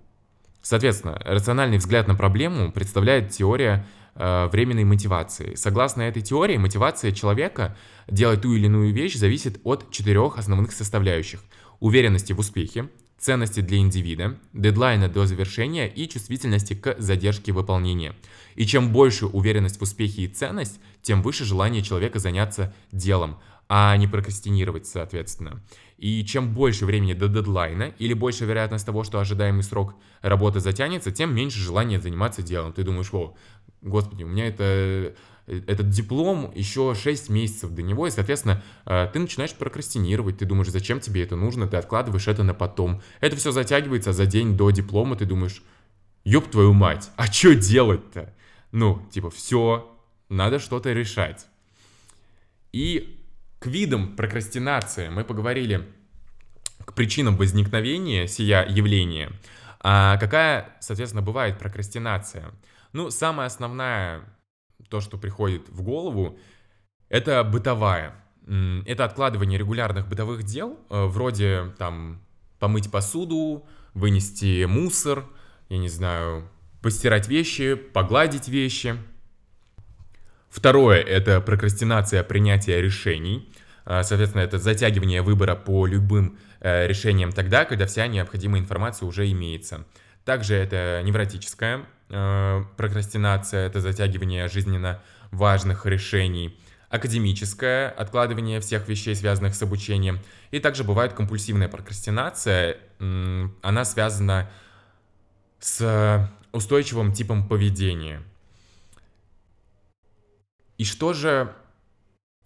Соответственно, 0.68 1.18
рациональный 1.24 1.78
взгляд 1.78 2.08
на 2.08 2.16
проблему 2.16 2.74
представляет 2.74 3.30
теория 3.30 3.86
Э, 4.20 4.50
временной 4.52 4.84
мотивации. 4.84 5.54
Согласно 5.54 6.02
этой 6.02 6.24
теории, 6.24 6.58
мотивация 6.58 7.12
человека 7.12 7.78
делать 8.08 8.42
ту 8.42 8.56
или 8.56 8.66
иную 8.66 8.92
вещь 8.92 9.16
зависит 9.16 9.60
от 9.64 9.92
четырех 9.92 10.40
основных 10.40 10.72
составляющих. 10.72 11.44
Уверенности 11.80 12.34
в 12.34 12.40
успехе, 12.40 12.90
ценности 13.20 13.60
для 13.60 13.78
индивида, 13.78 14.40
дедлайна 14.54 15.08
до 15.08 15.28
завершения 15.28 15.88
и 15.88 16.10
чувствительности 16.10 16.74
к 16.74 16.96
задержке 16.98 17.52
выполнения. 17.52 18.16
И 18.56 18.66
чем 18.66 18.92
больше 18.92 19.28
уверенность 19.28 19.78
в 19.78 19.84
успехе 19.84 20.24
и 20.24 20.28
ценность, 20.28 20.80
тем 21.04 21.22
выше 21.22 21.46
желание 21.46 21.84
человека 21.84 22.18
заняться 22.18 22.74
делом, 22.92 23.38
а 23.70 23.96
не 23.98 24.08
прокрастинировать, 24.08 24.88
соответственно. 24.88 25.62
И 25.98 26.24
чем 26.26 26.54
больше 26.54 26.86
времени 26.86 27.14
до 27.14 27.28
дедлайна 27.28 27.94
или 27.98 28.14
больше 28.14 28.46
вероятность 28.46 28.86
того, 28.86 29.04
что 29.04 29.20
ожидаемый 29.20 29.64
срок 29.64 29.96
работы 30.22 30.60
затянется, 30.60 31.12
тем 31.12 31.34
меньше 31.34 31.60
желания 31.60 32.00
заниматься 32.00 32.44
делом. 32.44 32.72
Ты 32.72 32.84
думаешь, 32.84 33.12
о, 33.14 33.36
господи, 33.82 34.24
у 34.24 34.28
меня 34.28 34.48
это, 34.48 35.16
этот 35.48 35.90
диплом 35.90 36.52
еще 36.54 36.94
6 36.94 37.30
месяцев 37.30 37.72
до 37.72 37.82
него, 37.82 38.06
и, 38.06 38.12
соответственно, 38.12 38.64
э, 38.86 39.10
ты 39.12 39.18
начинаешь 39.18 39.56
прокрастинировать, 39.56 40.38
ты 40.38 40.46
думаешь, 40.46 40.70
зачем 40.70 41.00
тебе 41.00 41.24
это 41.24 41.36
нужно, 41.36 41.68
ты 41.68 41.78
откладываешь 41.78 42.28
это 42.28 42.44
на 42.44 42.54
потом. 42.54 43.02
Это 43.20 43.36
все 43.36 43.52
затягивается 43.52 44.14
за 44.14 44.28
день 44.28 44.56
до 44.56 44.70
диплома, 44.70 45.16
ты 45.16 45.26
думаешь, 45.26 45.64
ёб 46.24 46.48
твою 46.52 46.74
мать, 46.74 47.10
а 47.16 47.26
что 47.26 47.56
делать-то? 47.56 48.36
Ну, 48.72 49.02
типа, 49.12 49.32
все, 49.32 49.98
надо 50.30 50.60
что-то 50.60 50.94
решать. 50.94 51.48
И 52.72 53.17
к 53.60 53.66
видам 53.68 54.16
прокрастинации 54.16 55.10
мы 55.10 55.24
поговорили 55.24 55.88
к 56.86 56.94
причинам 56.94 57.38
возникновения 57.38 58.28
сия 58.28 58.66
явления. 58.66 59.32
А 59.80 60.18
какая, 60.18 60.76
соответственно, 60.80 61.22
бывает 61.22 61.58
прокрастинация? 61.58 62.52
Ну, 62.94 63.10
самая 63.10 63.48
основная, 63.48 64.22
то, 64.90 65.02
что 65.02 65.18
приходит 65.18 65.70
в 65.70 65.82
голову, 65.82 66.40
это 67.10 67.44
бытовая. 67.44 68.16
Это 68.86 69.04
откладывание 69.04 69.60
регулярных 69.60 70.08
бытовых 70.08 70.44
дел, 70.44 70.80
э, 70.90 71.06
вроде 71.06 71.74
там 71.78 72.22
помыть 72.60 72.90
посуду, 72.90 73.68
вынести 73.94 74.64
мусор, 74.66 75.26
я 75.68 75.78
не 75.78 75.90
знаю, 75.90 76.50
постирать 76.82 77.28
вещи, 77.28 77.76
погладить 77.76 78.48
вещи– 78.48 78.96
Второе– 80.50 81.02
это 81.04 81.42
прокрастинация 81.42 82.24
принятия 82.24 82.82
решений. 82.82 83.52
А, 83.86 84.04
соответственно, 84.04 84.42
это 84.42 84.58
затягивание 84.58 85.22
выбора 85.22 85.56
по 85.56 85.86
любым 85.86 86.38
э, 86.60 86.88
решениям 86.88 87.32
тогда, 87.32 87.66
когда 87.66 87.86
вся 87.86 88.08
необходимая 88.08 88.62
информация 88.62 89.08
уже 89.08 89.30
имеется. 89.32 89.86
Также 90.26 90.56
это 90.56 91.02
невротическая 91.04 91.86
э, 92.10 92.64
прокрастинация, 92.76 93.68
это 93.68 93.80
затягивание 93.80 94.48
жизненно 94.48 95.02
важных 95.32 95.86
решений. 95.86 96.60
Академическое 96.90 97.90
откладывание 97.90 98.62
всех 98.62 98.88
вещей, 98.88 99.16
связанных 99.16 99.56
с 99.56 99.62
обучением. 99.62 100.20
И 100.52 100.60
также 100.60 100.84
бывает 100.86 101.14
компульсивная 101.14 101.68
прокрастинация. 101.68 102.78
Она 103.00 103.84
связана 103.84 104.50
с 105.60 106.30
устойчивым 106.54 107.12
типом 107.12 107.48
поведения– 107.48 108.22
и 110.78 110.84
что 110.84 111.14
же 111.14 111.54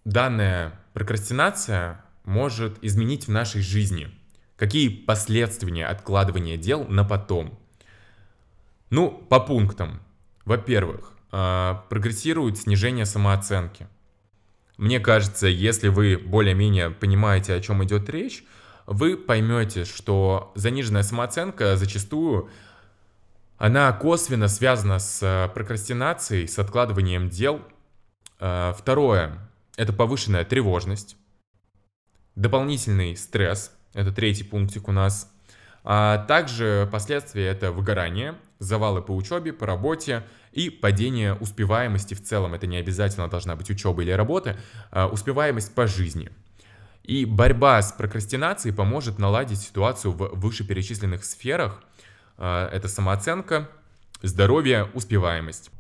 данная 0.06 0.80
прокрастинация 0.94 2.04
может 2.24 2.78
изменить 2.82 3.28
в 3.28 3.32
нашей 3.32 3.62
жизни? 3.62 4.10
Какие 4.56 4.90
последствия 4.90 5.86
откладывания 5.86 6.56
дел 6.56 6.86
на 6.86 7.04
потом? 7.04 7.60
Ну, 8.90 9.10
по 9.12 9.40
пунктам. 9.40 10.02
Во-первых, 10.46 11.14
а, 11.32 11.86
прогрессирует 11.90 12.58
снижение 12.58 13.06
самооценки. 13.06 13.88
Мне 14.78 15.00
кажется, 15.00 15.48
если 15.48 15.90
вы 15.90 16.18
более-менее 16.18 16.90
понимаете, 16.90 17.54
о 17.54 17.60
чем 17.60 17.84
идет 17.84 18.10
речь, 18.10 18.44
вы 18.88 19.18
поймете, 19.18 19.86
что 19.86 20.52
заниженная 20.56 21.04
самооценка 21.04 21.76
зачастую 21.76 22.50
она 23.58 23.92
косвенно 23.94 24.48
связана 24.48 24.98
с 24.98 25.52
прокрастинацией, 25.54 26.48
с 26.48 26.58
откладыванием 26.58 27.30
дел 27.30 27.62
Э, 27.62 27.81
второе– 28.42 29.38
это 29.78 29.94
повышенная 29.94 30.44
тревожность. 30.44 31.16
Дополнительный 32.36 33.16
стресс– 33.16 33.72
это 33.94 34.12
третий 34.12 34.44
пунктик 34.44 34.88
у 34.88 34.92
нас. 34.92 35.32
А 35.84 36.26
также 36.26 36.90
последствия– 36.92 37.48
это 37.48 37.72
выгорание, 37.72 38.36
завалы 38.60 39.02
по 39.02 39.16
учебе, 39.16 39.54
по 39.54 39.66
работе 39.66 40.24
и 40.52 40.70
падение 40.70 41.34
успеваемости 41.34 42.14
в 42.14 42.24
целом. 42.24 42.54
Это 42.54 42.68
не 42.68 42.78
обязательно 42.78 43.28
должна 43.28 43.56
быть 43.56 43.70
учеба 43.70 44.02
или 44.02 44.12
работа, 44.12 44.58
а 44.92 45.08
успеваемость 45.08 45.74
по 45.74 45.88
жизни. 45.88 46.30
И 47.04 47.26
борьба 47.26 47.82
с 47.82 47.92
прокрастинацией 47.92 48.76
поможет 48.76 49.18
наладить 49.18 49.60
ситуацию 49.60 50.14
в 50.14 50.40
вышеперечисленных 50.40 51.26
сферах. 51.26 51.84
А, 52.38 52.70
это 52.70 52.88
самооценка, 52.88 53.70
здоровье, 54.22 54.88
успеваемость. 54.94 55.72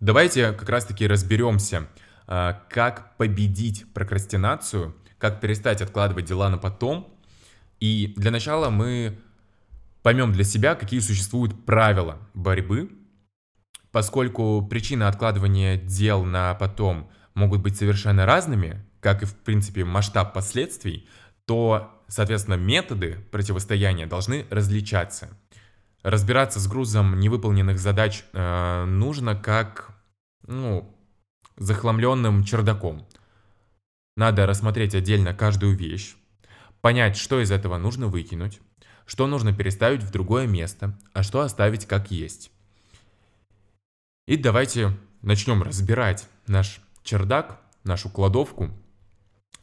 Давайте 0.00 0.52
как 0.52 0.68
раз-таки 0.70 1.06
разберемся, 1.06 1.86
а, 2.26 2.62
как 2.70 3.16
победить 3.18 3.84
прокрастинацию, 3.92 4.96
как 5.18 5.40
перестать 5.40 5.82
откладывать 5.82 6.24
дела 6.24 6.48
на 6.48 6.56
потом. 6.56 7.14
И 7.80 8.14
для 8.16 8.30
начала 8.30 8.70
мы 8.70 9.20
поймем 10.02 10.32
для 10.32 10.44
себя, 10.44 10.74
какие 10.74 11.00
существуют 11.00 11.66
правила 11.66 12.18
борьбы, 12.32 12.90
поскольку 13.92 14.66
причины 14.66 15.02
откладывания 15.04 15.76
дел 15.76 16.24
на 16.24 16.54
потом 16.54 17.10
могут 17.34 17.60
быть 17.60 17.76
совершенно 17.76 18.24
разными, 18.24 18.82
как 19.00 19.22
и, 19.22 19.26
в 19.26 19.34
принципе, 19.36 19.84
масштаб 19.84 20.32
последствий, 20.32 21.08
то, 21.44 22.02
соответственно, 22.06 22.54
методы 22.54 23.18
противостояния 23.30 24.06
должны 24.06 24.46
различаться. 24.50 25.28
Разбираться 26.02 26.60
с 26.60 26.66
грузом 26.66 27.18
невыполненных 27.18 27.78
задач 27.78 28.24
э, 28.32 28.84
нужно 28.86 29.34
как, 29.34 29.89
ну, 30.50 30.94
захламленным 31.56 32.44
чердаком. 32.44 33.06
Надо 34.16 34.46
рассмотреть 34.46 34.94
отдельно 34.94 35.32
каждую 35.32 35.76
вещь, 35.76 36.16
понять, 36.80 37.16
что 37.16 37.40
из 37.40 37.50
этого 37.50 37.78
нужно 37.78 38.08
выкинуть, 38.08 38.60
что 39.06 39.26
нужно 39.26 39.54
переставить 39.54 40.02
в 40.02 40.10
другое 40.10 40.46
место, 40.46 40.98
а 41.12 41.22
что 41.22 41.40
оставить 41.40 41.86
как 41.86 42.10
есть. 42.10 42.50
И 44.26 44.36
давайте 44.36 44.96
начнем 45.22 45.62
разбирать 45.62 46.28
наш 46.46 46.80
чердак, 47.02 47.60
нашу 47.84 48.10
кладовку. 48.10 48.70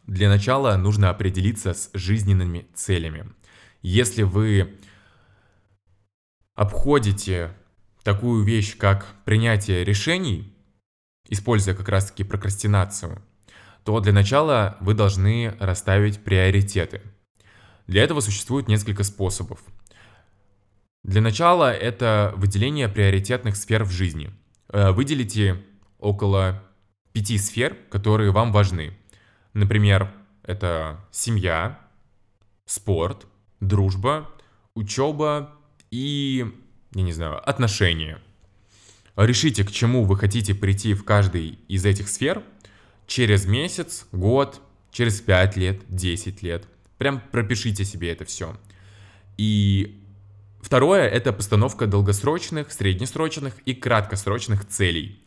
Для 0.05 0.29
начала 0.29 0.75
нужно 0.77 1.09
определиться 1.09 1.73
с 1.73 1.89
жизненными 1.93 2.67
целями. 2.73 3.29
Если 3.81 4.23
вы 4.23 4.79
обходите 6.55 7.53
такую 8.03 8.43
вещь, 8.43 8.77
как 8.77 9.05
принятие 9.25 9.83
решений, 9.83 10.56
используя 11.29 11.75
как 11.75 11.89
раз-таки 11.89 12.23
прокрастинацию, 12.23 13.21
то 13.83 13.99
для 13.99 14.13
начала 14.13 14.77
вы 14.81 14.93
должны 14.93 15.55
расставить 15.59 16.23
приоритеты– 16.23 17.01
для 17.87 18.03
этого 18.03 18.19
существует 18.19 18.67
несколько 18.67 19.03
способов. 19.03 19.59
Для 21.03 21.21
начала 21.21 21.71
это 21.71 22.33
выделение 22.35 22.89
приоритетных 22.89 23.55
сфер 23.55 23.85
в 23.85 23.91
жизни. 23.91 24.29
Э, 24.69 24.91
выделите 24.91 25.63
около 25.97 26.61
пяти 27.13 27.37
сфер, 27.37 27.77
которые 27.89 28.31
вам 28.31 28.51
важны. 28.51 28.97
Например, 29.53 30.11
это 30.43 30.99
семья, 31.11 31.79
спорт, 32.65 33.25
дружба, 33.61 34.29
учеба 34.75 35.55
и, 35.89 36.45
я 36.93 37.01
не 37.01 37.13
знаю, 37.13 37.49
отношения. 37.49 38.21
Решите, 39.17 39.63
к 39.65 39.71
чему 39.71 40.05
вы 40.05 40.17
хотите 40.17 40.55
прийти 40.55 40.93
в 40.93 41.03
каждой 41.03 41.59
из 41.67 41.85
этих 41.85 42.07
сфер 42.07 42.43
через 43.07 43.45
месяц, 43.45 44.05
год, 44.11 44.61
через 44.91 45.19
5 45.19 45.57
лет, 45.57 45.81
10 45.89 46.41
лет– 46.43 46.65
Прям 46.97 47.21
пропишите 47.31 47.85
себе 47.85 48.11
это 48.11 48.25
все. 48.25 48.57
И 49.37 50.01
второе— 50.61 51.07
это 51.07 51.31
постановка 51.31 51.85
долгосрочных, 51.85 52.71
среднесрочных 52.71 53.57
и 53.65 53.73
краткосрочных 53.73 54.67
целей. 54.67 55.21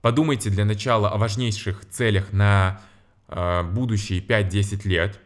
Подумайте 0.00 0.50
для 0.50 0.64
начала 0.64 1.10
о 1.10 1.18
важнейших 1.18 1.88
целях 1.88 2.32
на 2.32 2.80
э, 3.28 3.62
будущие 3.62 4.20
5-10 4.20 4.88
лет. 4.88 5.20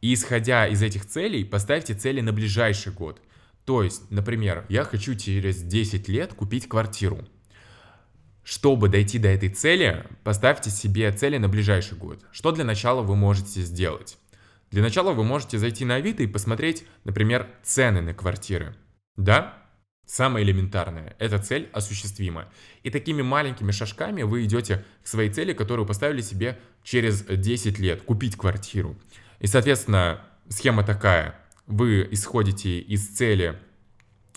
И 0.00 0.12
исходя 0.12 0.66
из 0.66 0.82
этих 0.82 1.06
целей, 1.06 1.44
поставьте 1.44 1.94
цели 1.94 2.20
на 2.20 2.32
ближайший 2.32 2.92
год. 2.92 3.20
То 3.64 3.82
есть, 3.82 4.10
например, 4.10 4.66
я 4.68 4.84
хочу 4.84 5.14
через 5.14 5.62
10 5.62 6.08
лет 6.08 6.34
купить 6.34 6.68
квартиру. 6.68 7.26
Чтобы 8.44 8.88
дойти 8.90 9.18
до 9.18 9.28
этой 9.28 9.48
цели, 9.48 10.06
поставьте 10.22 10.70
себе 10.70 11.10
цели 11.12 11.38
на 11.38 11.48
ближайший 11.48 11.96
год. 11.96 12.20
Что 12.30 12.52
для 12.52 12.64
начала 12.64 13.00
вы 13.00 13.16
можете 13.16 13.62
сделать? 13.62 14.18
Для 14.70 14.82
начала 14.82 15.12
вы 15.12 15.24
можете 15.24 15.58
зайти 15.58 15.84
на 15.84 15.96
Авито 15.96 16.22
и 16.22 16.26
посмотреть, 16.26 16.84
например, 17.04 17.48
цены 17.62 18.02
на 18.02 18.12
квартиры. 18.12 18.76
Да? 19.16 19.54
Самое 20.04 20.44
элементарное. 20.44 21.16
Эта 21.18 21.38
цель 21.38 21.70
осуществима. 21.72 22.48
И 22.82 22.90
такими 22.90 23.22
маленькими 23.22 23.70
шажками 23.70 24.22
вы 24.22 24.44
идете 24.44 24.84
к 25.02 25.06
своей 25.06 25.30
цели, 25.30 25.54
которую 25.54 25.86
поставили 25.86 26.20
себе 26.20 26.58
через 26.82 27.22
10 27.22 27.78
лет. 27.78 28.02
Купить 28.02 28.36
квартиру. 28.36 28.96
И, 29.40 29.46
соответственно, 29.46 30.20
схема 30.48 30.84
такая. 30.84 31.40
Вы 31.66 32.06
исходите 32.10 32.78
из 32.80 33.08
цели 33.08 33.58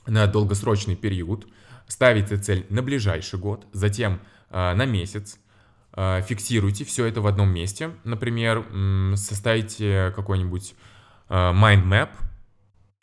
на 0.06 0.28
долгосрочный 0.28 0.96
период, 0.96 1.48
ставите 1.88 2.38
цель 2.38 2.66
на 2.70 2.82
ближайший 2.82 3.40
год, 3.40 3.68
затем 3.74 4.20
э, 4.50 4.74
на 4.74 4.86
месяц, 4.86 5.40
а, 6.00 6.22
фиксируйте 6.22 6.86
все 6.86 7.08
это 7.08 7.22
в 7.22 7.28
одном 7.28 7.50
месте. 7.50 7.90
Например, 8.04 8.64
составите 9.16 10.14
какой-нибудь 10.16 10.76
а, 11.28 11.52
mind 11.54 11.86
map. 11.86 12.10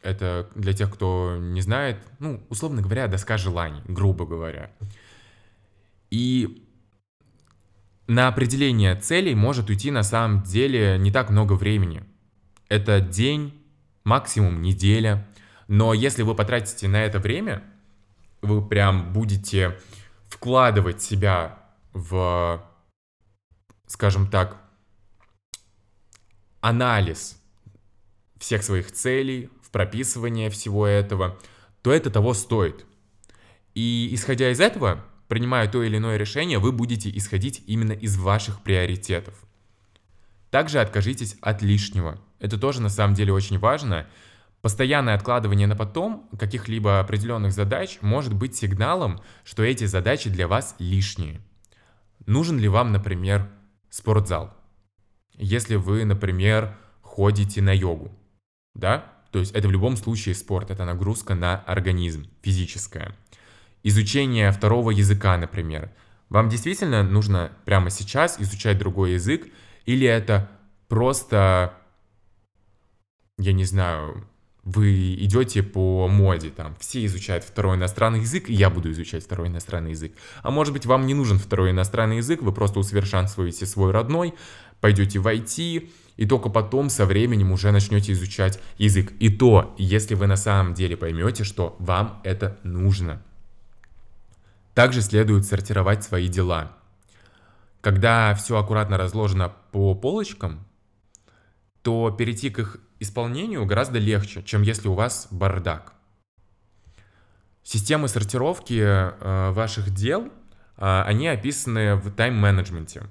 Это 0.00 0.48
для 0.54 0.72
тех, 0.74 0.94
кто 0.94 1.36
не 1.40 1.60
знает, 1.60 1.96
ну, 2.20 2.46
условно 2.50 2.82
говоря, 2.82 3.08
доска 3.08 3.36
желаний, 3.36 3.82
грубо 3.88 4.26
говоря. 4.26 4.70
И 6.10 6.68
на 8.06 8.28
определение 8.28 8.94
целей 8.94 9.34
может 9.34 9.70
уйти 9.70 9.90
на 9.90 10.04
самом 10.04 10.42
деле 10.42 10.96
не 10.96 11.10
так 11.10 11.30
много 11.30 11.54
времени. 11.54 12.04
Это 12.68 13.00
день, 13.00 13.60
максимум 14.04 14.62
неделя. 14.62 15.26
Но 15.66 15.94
если 15.94 16.22
вы 16.22 16.36
потратите 16.36 16.86
на 16.86 17.02
это 17.02 17.18
время, 17.18 17.64
вы 18.44 18.66
прям 18.66 19.12
будете 19.12 19.78
вкладывать 20.28 21.02
себя 21.02 21.58
в 21.92 22.62
скажем 23.86 24.26
так, 24.28 24.60
анализ 26.60 27.40
всех 28.38 28.62
своих 28.62 28.92
целей, 28.92 29.50
в 29.62 29.70
прописывание 29.70 30.50
всего 30.50 30.86
этого, 30.86 31.38
то 31.82 31.92
это 31.92 32.10
того 32.10 32.34
стоит. 32.34 32.84
И 33.74 34.10
исходя 34.12 34.50
из 34.50 34.60
этого, 34.60 35.04
принимая 35.28 35.70
то 35.70 35.82
или 35.82 35.96
иное 35.96 36.16
решение, 36.16 36.58
вы 36.58 36.72
будете 36.72 37.10
исходить 37.16 37.62
именно 37.66 37.92
из 37.92 38.16
ваших 38.16 38.62
приоритетов. 38.62 39.34
Также 40.50 40.80
откажитесь 40.80 41.36
от 41.40 41.62
лишнего. 41.62 42.20
Это 42.38 42.58
тоже 42.58 42.80
на 42.80 42.88
самом 42.88 43.14
деле 43.14 43.32
очень 43.32 43.58
важно. 43.58 44.06
Постоянное 44.64 45.14
откладывание 45.14 45.66
на 45.66 45.76
потом 45.76 46.26
каких-либо 46.38 46.98
определенных 46.98 47.52
задач 47.52 47.98
может 48.00 48.32
быть 48.32 48.56
сигналом, 48.56 49.20
что 49.44 49.62
эти 49.62 49.84
задачи 49.84 50.30
для 50.30 50.48
вас 50.48 50.74
лишние. 50.78 51.42
Нужен 52.24 52.58
ли 52.58 52.66
вам, 52.66 52.90
например, 52.90 53.46
спортзал. 53.90 54.56
Если 55.34 55.76
вы, 55.76 56.06
например, 56.06 56.74
ходите 57.02 57.60
на 57.60 57.76
йогу, 57.76 58.10
да, 58.74 59.04
то 59.32 59.38
есть 59.38 59.52
это 59.52 59.68
в 59.68 59.70
любом 59.70 59.98
случае 59.98 60.34
спорт, 60.34 60.70
это 60.70 60.86
нагрузка 60.86 61.34
на 61.34 61.58
организм, 61.58 62.26
физическая. 62.40 63.14
Изучение 63.82 64.50
второго 64.50 64.92
языка, 64.92 65.36
например. 65.36 65.90
Вам 66.30 66.48
действительно 66.48 67.02
нужно 67.02 67.52
прямо 67.66 67.90
сейчас 67.90 68.40
изучать 68.40 68.78
другой 68.78 69.12
язык, 69.12 69.46
или 69.84 70.06
это 70.06 70.48
просто, 70.88 71.74
я 73.36 73.52
не 73.52 73.66
знаю, 73.66 74.26
вы 74.64 75.14
идете 75.14 75.62
по 75.62 76.08
моде, 76.08 76.50
там, 76.50 76.74
все 76.80 77.04
изучают 77.04 77.44
второй 77.44 77.76
иностранный 77.76 78.20
язык, 78.20 78.48
и 78.48 78.54
я 78.54 78.70
буду 78.70 78.90
изучать 78.92 79.24
второй 79.24 79.48
иностранный 79.48 79.90
язык. 79.90 80.12
А 80.42 80.50
может 80.50 80.72
быть, 80.72 80.86
вам 80.86 81.06
не 81.06 81.14
нужен 81.14 81.38
второй 81.38 81.70
иностранный 81.70 82.18
язык, 82.18 82.42
вы 82.42 82.52
просто 82.52 82.78
усовершенствуете 82.78 83.66
свой 83.66 83.90
родной, 83.92 84.34
пойдете 84.80 85.18
в 85.18 85.26
IT, 85.26 85.90
и 86.16 86.26
только 86.26 86.48
потом 86.48 86.88
со 86.88 87.04
временем 87.04 87.52
уже 87.52 87.72
начнете 87.72 88.12
изучать 88.12 88.58
язык. 88.78 89.12
И 89.18 89.28
то, 89.28 89.74
если 89.76 90.14
вы 90.14 90.26
на 90.26 90.36
самом 90.36 90.72
деле 90.72 90.96
поймете, 90.96 91.44
что 91.44 91.76
вам 91.78 92.20
это 92.24 92.58
нужно. 92.62 93.22
Также 94.72 95.02
следует 95.02 95.44
сортировать 95.44 96.04
свои 96.04 96.28
дела. 96.28 96.72
Когда 97.80 98.34
все 98.34 98.58
аккуратно 98.58 98.96
разложено 98.96 99.52
по 99.72 99.94
полочкам, 99.94 100.64
то 101.82 102.10
перейти 102.10 102.48
к 102.48 102.58
их 102.60 102.78
исполнению 103.04 103.64
гораздо 103.64 103.98
легче, 104.00 104.42
чем 104.42 104.62
если 104.62 104.88
у 104.88 104.94
вас 104.94 105.28
бардак. 105.30 105.92
Системы 107.62 108.08
сортировки 108.08 108.78
э, 108.78 109.50
ваших 109.52 109.94
дел, 109.94 110.26
э, 110.76 111.02
они 111.06 111.28
описаны 111.28 111.94
в 111.94 112.10
тайм-менеджменте. 112.10 113.04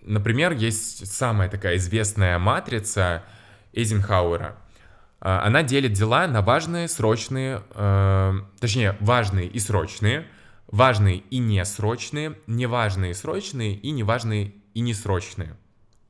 Например, 0.00 0.52
есть 0.52 1.12
самая 1.12 1.50
такая 1.50 1.76
известная 1.76 2.38
матрица 2.38 3.24
Эйзенхауэра. 3.72 4.56
а, 5.20 5.44
она 5.44 5.62
делит 5.62 5.92
дела 5.92 6.28
на 6.28 6.42
важные, 6.42 6.88
срочные, 6.88 7.62
э, 7.74 8.32
точнее, 8.60 8.96
важные 9.00 9.48
и 9.48 9.58
срочные, 9.58 10.26
важные 10.68 11.18
и 11.18 11.38
несрочные, 11.38 12.38
неважные 12.46 13.10
и 13.10 13.14
срочные 13.14 13.74
и 13.74 13.90
неважные 13.90 14.54
и 14.74 14.80
несрочные. 14.80 15.56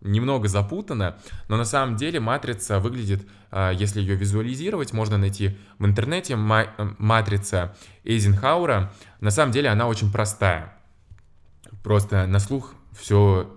Немного 0.00 0.46
запутано, 0.46 1.18
но 1.48 1.56
на 1.56 1.64
самом 1.64 1.96
деле 1.96 2.20
матрица 2.20 2.78
выглядит, 2.80 3.26
а, 3.50 3.70
если 3.72 4.00
ее 4.00 4.14
визуализировать, 4.14 4.92
можно 4.92 5.16
найти 5.16 5.56
в 5.78 5.86
интернете 5.86 6.36
матрица 6.36 7.74
Эйзенхауэра. 8.04 8.92
На 9.20 9.30
самом 9.30 9.52
деле 9.52 9.70
она 9.70 9.88
очень 9.88 10.12
простая. 10.12 10.76
Просто 11.82 12.26
на 12.26 12.38
слух 12.38 12.74
все 12.92 13.50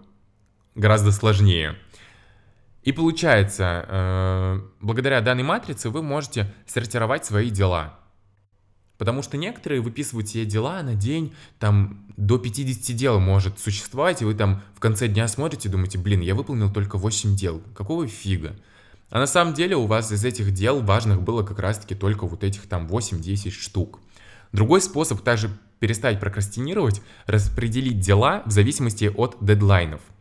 гораздо 0.76 1.12
сложнее. 1.12 1.76
И 2.84 2.92
получается, 2.92 3.86
э, 3.88 4.62
благодаря 4.80 5.22
данной 5.22 5.44
матрице 5.44 5.90
вы 5.90 6.02
можете 6.02 6.52
сортировать 6.66 7.26
свои 7.26 7.50
дела. 7.50 8.00
Потому 8.98 9.22
что 9.22 9.38
некоторые 9.38 9.82
выписывают 9.82 10.28
себе 10.28 10.46
дела 10.46 10.82
на 10.84 10.96
день, 10.96 11.34
там 11.60 12.09
до 12.20 12.38
50 12.38 12.96
дел 12.96 13.20
может 13.20 13.60
существовать, 13.60 14.22
и 14.22 14.26
вы 14.26 14.36
там 14.36 14.62
в 14.76 14.80
конце 14.80 15.08
дня 15.08 15.28
смотрите 15.28 15.70
и 15.70 15.72
думаете, 15.72 15.98
блин, 15.98 16.22
я 16.22 16.36
выполнил 16.36 16.72
только 16.72 16.98
8 16.98 17.36
дел, 17.36 17.62
какого 17.76 18.08
фига? 18.08 18.56
А 19.10 19.20
на 19.20 19.28
самом 19.28 19.54
деле 19.54 19.76
у 19.76 19.88
вас 19.88 20.12
из 20.12 20.24
этих 20.24 20.54
дел 20.54 20.82
важных 20.82 21.22
было 21.22 21.44
как 21.44 21.60
раз-таки 21.60 21.96
только 21.96 22.28
вот 22.28 22.44
этих 22.44 22.68
там 22.68 22.88
8-10 22.88 23.50
штук. 23.52 24.00
Другой 24.52 24.82
способ 24.82 25.22
также 25.22 25.50
перестать 25.80 26.20
прокрастинировать, 26.20 27.02
распределить 27.26 28.00
дела 28.00 28.44
в 28.46 28.52
зависимости 28.52 29.06
от 29.06 29.38
дедлайнов– 29.42 30.02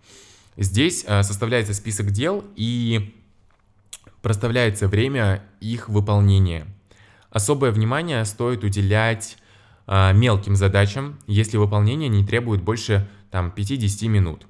Здесь 0.59 1.05
э, 1.07 1.23
составляется 1.23 1.73
список 1.73 2.11
дел 2.11 2.45
и 2.57 3.15
проставляется 4.23 4.89
время 4.89 5.45
их 5.61 5.89
выполнения. 5.89 6.67
Особое 7.31 7.71
внимание 7.71 8.25
стоит 8.25 8.65
уделять 8.65 9.37
мелким 9.89 10.55
задачам, 10.55 11.19
если 11.27 11.57
выполнение 11.57 12.09
не 12.09 12.25
требует 12.25 12.63
больше 12.63 13.09
там, 13.31 13.53
5-10 13.57 14.09
минут. 14.09 14.47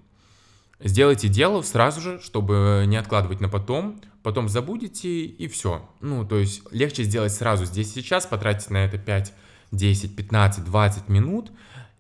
Сделайте 0.81 1.29
дело 1.29 1.63
сразу 1.63 2.01
же, 2.01 2.21
чтобы 2.21 2.85
не 2.87 2.97
откладывать 2.97 3.41
на 3.41 3.49
потом, 3.49 4.01
потом 4.23 4.49
забудете 4.49 5.25
и 5.25 5.49
все. 5.49 5.89
Ну, 6.01 6.25
то 6.25 6.39
есть 6.39 6.63
легче 6.71 7.03
сделать 7.03 7.33
сразу 7.33 7.65
здесь 7.65 7.93
сейчас, 7.93 8.27
потратить 8.27 8.71
на 8.71 8.85
это 8.85 8.97
5, 8.99 9.33
10, 9.73 10.17
15, 10.17 10.65
20 10.65 11.09
минут, 11.09 11.51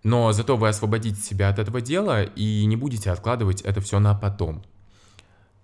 но 0.05 0.33
зато 0.33 0.57
вы 0.57 0.68
освободите 0.68 1.20
себя 1.20 1.48
от 1.48 1.59
этого 1.59 1.81
дела 1.81 2.22
и 2.22 2.64
не 2.66 2.77
будете 2.77 3.11
откладывать 3.11 3.62
это 3.62 3.81
все 3.81 3.98
на 3.98 4.14
потом. 4.14 4.62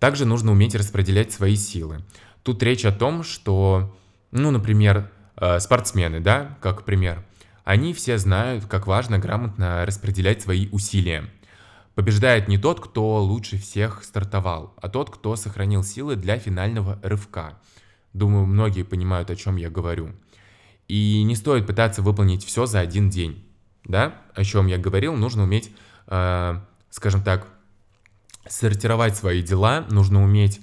Также 0.00 0.26
нужно 0.26 0.50
уметь 0.50 0.74
распределять 0.74 1.32
свои 1.32 1.54
силы. 1.54 2.00
Тут 2.42 2.62
речь 2.62 2.84
о 2.84 2.92
том, 2.92 3.22
что, 3.22 3.96
ну, 4.32 4.50
например, 4.50 5.10
э, 5.36 5.60
спортсмены, 5.60 6.20
да, 6.20 6.58
как 6.60 6.84
пример, 6.84 7.24
они 7.64 7.92
все 7.94 8.18
знают, 8.18 8.66
как 8.66 8.86
важно 8.86 9.18
грамотно 9.18 9.84
распределять 9.84 10.42
свои 10.42 10.68
усилия. 10.70 11.28
Побеждает 11.94 12.48
не 12.48 12.58
тот, 12.58 12.80
кто 12.80 13.22
лучше 13.22 13.58
всех 13.58 14.04
стартовал, 14.04 14.74
а 14.80 14.88
тот, 14.88 15.10
кто 15.10 15.36
сохранил 15.36 15.82
силы 15.82 16.16
для 16.16 16.38
финального 16.38 16.98
рывка. 17.02 17.58
Думаю, 18.12 18.46
многие 18.46 18.82
понимают, 18.82 19.30
о 19.30 19.36
чем 19.36 19.56
я 19.56 19.70
говорю. 19.70 20.10
И 20.88 21.22
не 21.22 21.34
стоит 21.34 21.66
пытаться 21.66 22.02
выполнить 22.02 22.44
все 22.44 22.66
за 22.66 22.80
один 22.80 23.10
день 23.10 23.44
да, 23.86 24.14
о 24.34 24.44
чем 24.44 24.66
я 24.66 24.78
говорил, 24.78 25.14
нужно 25.14 25.42
уметь, 25.44 25.70
э, 26.06 26.60
скажем 26.90 27.22
так, 27.22 27.46
сортировать 28.48 29.16
свои 29.16 29.42
дела, 29.42 29.84
нужно 29.90 30.22
уметь 30.22 30.60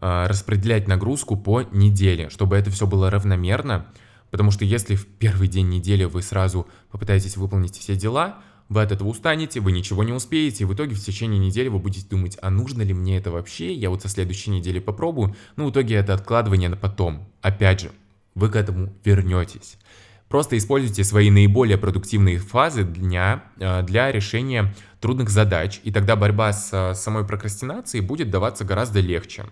э, 0.00 0.26
распределять 0.26 0.88
нагрузку 0.88 1.36
по 1.36 1.62
неделе, 1.62 2.30
чтобы 2.30 2.56
это 2.56 2.70
все 2.70 2.86
было 2.86 3.10
равномерно, 3.10 3.86
потому 4.34 4.50
что 4.50 4.64
если 4.64 4.96
в 4.96 5.06
первый 5.06 5.46
день 5.46 5.68
недели 5.68 6.02
вы 6.02 6.20
сразу 6.20 6.66
попытаетесь 6.90 7.36
выполнить 7.36 7.78
все 7.78 7.94
дела, 7.94 8.40
вы 8.68 8.82
от 8.82 8.90
этого 8.90 9.06
устанете, 9.06 9.60
вы 9.60 9.70
ничего 9.70 10.02
не 10.02 10.12
успеете, 10.12 10.64
и 10.64 10.66
в 10.66 10.74
итоге 10.74 10.96
в 10.96 11.00
течение 11.00 11.38
недели 11.38 11.68
вы 11.68 11.78
будете 11.78 12.08
думать, 12.08 12.36
а 12.42 12.50
нужно 12.50 12.82
ли 12.82 12.92
мне 12.92 13.16
это 13.16 13.30
вообще, 13.30 13.72
я 13.72 13.90
вот 13.90 14.02
со 14.02 14.08
следующей 14.08 14.50
недели 14.50 14.80
попробую, 14.80 15.36
ну 15.54 15.68
в 15.68 15.70
итоге 15.70 15.94
это 15.94 16.14
откладывание 16.14 16.68
на 16.68 16.76
потом. 16.76 17.28
Опять 17.42 17.82
же, 17.82 17.92
вы 18.34 18.48
к 18.48 18.56
этому 18.56 18.92
вернетесь. 19.04 19.78
Просто 20.26 20.58
используйте 20.58 21.04
свои 21.04 21.30
наиболее 21.30 21.78
продуктивные 21.78 22.38
фазы 22.38 22.82
дня 22.82 23.44
э, 23.60 23.84
для 23.84 24.10
решения 24.10 24.74
трудных 24.98 25.30
задач, 25.30 25.80
и 25.84 25.92
тогда 25.92 26.16
борьба 26.16 26.52
с 26.52 26.70
э, 26.72 26.94
самой 26.96 27.24
прокрастинацией 27.24 28.04
будет 28.04 28.30
даваться 28.30 28.64
гораздо 28.64 28.98
легче. 28.98 29.44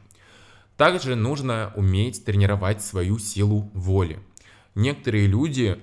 Также 0.76 1.14
нужно 1.14 1.72
уметь 1.76 2.24
тренировать 2.24 2.82
свою 2.82 3.20
силу 3.20 3.70
воли. 3.74 4.18
Некоторые 4.74 5.26
люди 5.26 5.78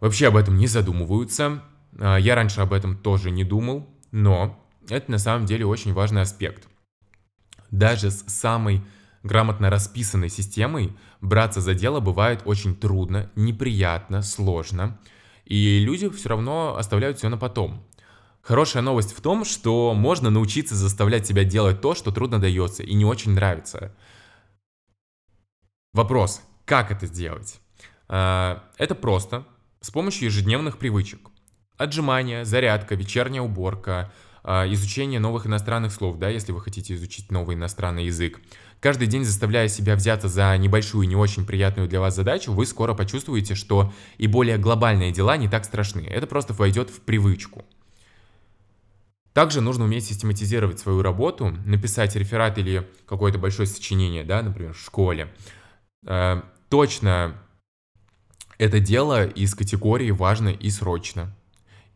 вообще 0.00 0.28
об 0.28 0.36
этом 0.36 0.56
не 0.56 0.66
задумываются. 0.66 1.62
Э, 1.98 2.16
я 2.20 2.34
раньше 2.34 2.60
об 2.60 2.72
этом 2.72 2.96
тоже 2.96 3.30
не 3.30 3.44
думал, 3.44 3.88
но 4.10 4.58
это 4.88 5.10
на 5.10 5.18
самом 5.18 5.46
деле 5.46 5.66
очень 5.66 5.92
важный 5.92 6.22
аспект. 6.22 6.68
Даже 7.70 8.10
с 8.10 8.24
самой 8.26 8.82
грамотно 9.22 9.70
расписанной 9.70 10.28
системой 10.28 10.96
браться 11.20 11.60
за 11.60 11.74
дело 11.74 12.00
бывает 12.00 12.42
очень 12.44 12.74
трудно, 12.74 13.30
неприятно, 13.36 14.22
сложно, 14.22 14.98
и 15.44 15.78
люди 15.78 16.08
все 16.10 16.30
равно 16.30 16.76
оставляют 16.76 17.18
все 17.18 17.28
на 17.28 17.38
потом. 17.38 17.86
Хорошая 18.42 18.82
новость 18.82 19.16
в 19.16 19.20
том, 19.20 19.44
что 19.44 19.94
можно 19.94 20.28
научиться 20.28 20.74
заставлять 20.74 21.26
себя 21.26 21.44
делать 21.44 21.80
то, 21.80 21.94
что 21.94 22.10
трудно 22.10 22.40
дается 22.40 22.82
и 22.82 22.92
не 22.94 23.04
очень 23.04 23.32
нравится. 23.32 23.94
Вопрос, 25.92 26.42
как 26.64 26.90
это 26.90 27.06
сделать? 27.06 27.61
А, 28.14 28.62
это 28.76 28.94
просто, 28.94 29.46
с 29.80 29.90
помощью 29.90 30.26
ежедневных 30.26 30.76
привычек. 30.76 31.30
Отжимания, 31.78 32.44
зарядка, 32.44 32.94
вечерняя 32.94 33.40
уборка, 33.40 34.12
а, 34.44 34.70
изучение 34.70 35.18
новых 35.18 35.46
иностранных 35.46 35.92
слов, 35.92 36.18
да, 36.18 36.28
если 36.28 36.52
вы 36.52 36.60
хотите 36.60 36.94
изучить 36.94 37.32
новый 37.32 37.56
иностранный 37.56 38.04
язык. 38.04 38.38
Каждый 38.80 39.06
день 39.06 39.24
заставляя 39.24 39.66
себя 39.68 39.96
взяться 39.96 40.28
за 40.28 40.54
небольшую, 40.58 41.08
не 41.08 41.16
очень 41.16 41.46
приятную 41.46 41.88
для 41.88 42.00
вас 42.00 42.14
задачу, 42.14 42.52
вы 42.52 42.66
скоро 42.66 42.92
почувствуете, 42.92 43.54
что 43.54 43.94
и 44.18 44.26
более 44.26 44.58
глобальные 44.58 45.10
дела 45.10 45.38
не 45.38 45.48
так 45.48 45.64
страшны. 45.64 46.02
Это 46.02 46.26
просто 46.26 46.52
войдет 46.52 46.90
в 46.90 47.00
привычку. 47.00 47.64
Также 49.32 49.62
нужно 49.62 49.84
уметь 49.84 50.04
систематизировать 50.04 50.78
свою 50.78 51.00
работу, 51.00 51.56
написать 51.64 52.14
реферат 52.14 52.58
или 52.58 52.86
какое-то 53.06 53.38
большое 53.38 53.66
сочинение, 53.66 54.22
да, 54.22 54.42
например, 54.42 54.74
в 54.74 54.80
школе. 54.80 55.32
Э, 56.06 56.42
точно 56.68 57.38
это 58.62 58.80
дело 58.80 59.26
из 59.26 59.54
категории 59.54 60.10
важно 60.10 60.48
и 60.48 60.70
срочно 60.70 61.34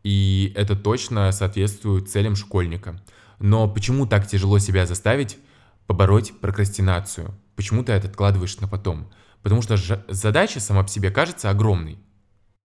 и 0.07 0.53
это 0.55 0.77
точно 0.77 1.33
соответствует 1.33 2.09
целям 2.09 2.37
школьника. 2.37 2.97
Но 3.39 3.67
почему 3.67 4.07
так 4.07 4.25
тяжело 4.25 4.57
себя 4.57 4.85
заставить 4.85 5.37
побороть 5.85 6.31
прокрастинацию? 6.39 7.35
Почему 7.57 7.83
ты 7.83 7.91
это 7.91 8.07
откладываешь 8.07 8.57
на 8.59 8.69
потом? 8.69 9.11
Потому 9.41 9.61
что 9.61 9.75
задача 10.07 10.61
сама 10.61 10.83
по 10.83 10.87
себе 10.87 11.11
кажется 11.11 11.49
огромной. 11.49 11.97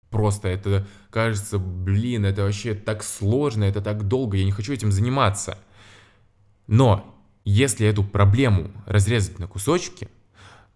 Просто 0.09 0.49
это 0.49 0.85
кажется, 1.11 1.59
блин, 1.59 2.25
это 2.25 2.43
вообще 2.43 2.73
так 2.73 3.03
сложно, 3.03 3.63
это 3.63 3.79
так 3.79 4.07
долго, 4.07 4.35
я 4.35 4.43
не 4.43 4.51
хочу 4.51 4.73
этим 4.73 4.91
заниматься. 4.91 5.57
Но 6.67 7.15
если 7.45 7.87
эту 7.87 8.03
проблему 8.03 8.71
разрезать 8.85 9.39
на 9.39 9.47
кусочки, 9.47 10.09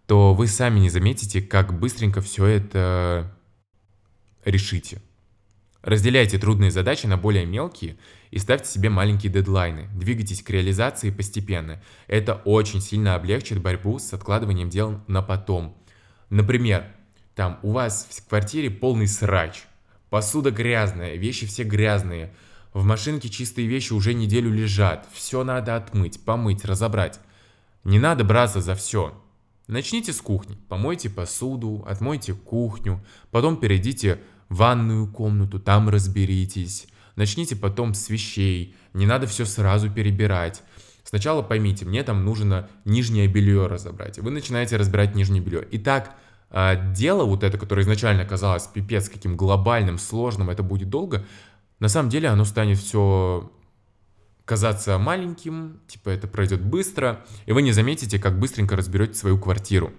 то 0.05 0.33
вы 0.33 0.47
сами 0.47 0.79
не 0.79 0.89
заметите, 0.89 1.41
как 1.41 1.77
быстренько 1.79 2.21
все 2.21 2.45
это 2.45 3.35
решите. 4.45 5.01
Разделяйте 5.81 6.37
трудные 6.37 6.71
задачи 6.71 7.07
на 7.07 7.17
более 7.17 7.45
мелкие 7.45 7.97
и 8.31 8.39
ставьте 8.39 8.69
себе 8.69 8.89
маленькие 8.89 9.31
дедлайны. 9.31 9.89
Двигайтесь 9.93 10.41
к 10.41 10.49
реализации 10.49 11.09
постепенно. 11.09 11.81
Это 12.07 12.35
очень 12.45 12.79
сильно 12.79 13.15
облегчит 13.15 13.61
борьбу 13.61 13.99
с 13.99 14.13
откладыванием 14.13 14.69
дел 14.69 15.01
на 15.07 15.21
потом. 15.21 15.77
Например, 16.29 16.85
там 17.35 17.59
у 17.63 17.71
вас 17.71 18.07
в 18.09 18.29
квартире 18.29 18.69
полный 18.71 19.07
срач, 19.07 19.63
посуда 20.09 20.51
грязная, 20.51 21.15
вещи 21.15 21.45
все 21.45 21.63
грязные, 21.63 22.33
в 22.73 22.85
машинке 22.85 23.29
чистые 23.29 23.67
вещи 23.67 23.91
уже 23.93 24.13
неделю 24.13 24.51
лежат, 24.51 25.07
все 25.11 25.43
надо 25.43 25.75
отмыть, 25.75 26.23
помыть, 26.23 26.63
разобрать. 26.63 27.19
Не 27.83 27.99
надо 27.99 28.23
браться 28.23 28.61
за 28.61 28.75
все. 28.75 29.21
Начните 29.67 30.11
с 30.11 30.21
кухни, 30.21 30.57
помойте 30.67 31.09
посуду, 31.09 31.83
отмойте 31.87 32.33
кухню, 32.33 33.03
потом 33.31 33.57
перейдите 33.57 34.19
ванную 34.49 35.07
комнату, 35.07 35.59
там 35.59 35.87
разберитесь. 35.89 36.87
Начните 37.15 37.55
потом 37.55 37.93
с 37.93 38.09
вещей, 38.09 38.75
не 38.93 39.05
надо 39.05 39.25
все 39.25 39.45
сразу 39.45 39.89
перебирать. 39.89 40.63
Сначала 41.03 41.41
поймите, 41.41 41.85
мне 41.85 42.03
там 42.03 42.25
нужно 42.25 42.69
нижнее 42.85 43.27
белье 43.27 43.67
разобрать. 43.67 44.19
Вы 44.19 44.31
начинаете 44.31 44.77
разбирать 44.77 45.15
нижнее 45.15 45.41
белье. 45.41 45.65
И 45.69 45.77
так 45.77 46.15
а, 46.49 46.75
дело 46.75 47.23
вот 47.23 47.43
это, 47.43 47.57
которое 47.57 47.83
изначально 47.83 48.25
казалось 48.25 48.67
пипец 48.67 49.09
каким 49.09 49.37
глобальным, 49.37 49.97
сложным, 49.97 50.49
это 50.49 50.63
будет 50.63 50.89
долго, 50.89 51.25
на 51.79 51.87
самом 51.87 52.09
деле 52.09 52.29
оно 52.29 52.45
станет 52.45 52.77
все 52.77 53.51
казаться 54.45 54.97
маленьким, 54.97 55.79
типа 55.87 56.09
это 56.09 56.27
пройдет 56.27 56.61
быстро, 56.61 57.25
и 57.45 57.51
вы 57.51 57.61
не 57.61 57.71
заметите, 57.71 58.19
как 58.19 58.39
быстренько 58.39 58.75
разберете 58.75 59.13
свою 59.13 59.37
квартиру. 59.37 59.93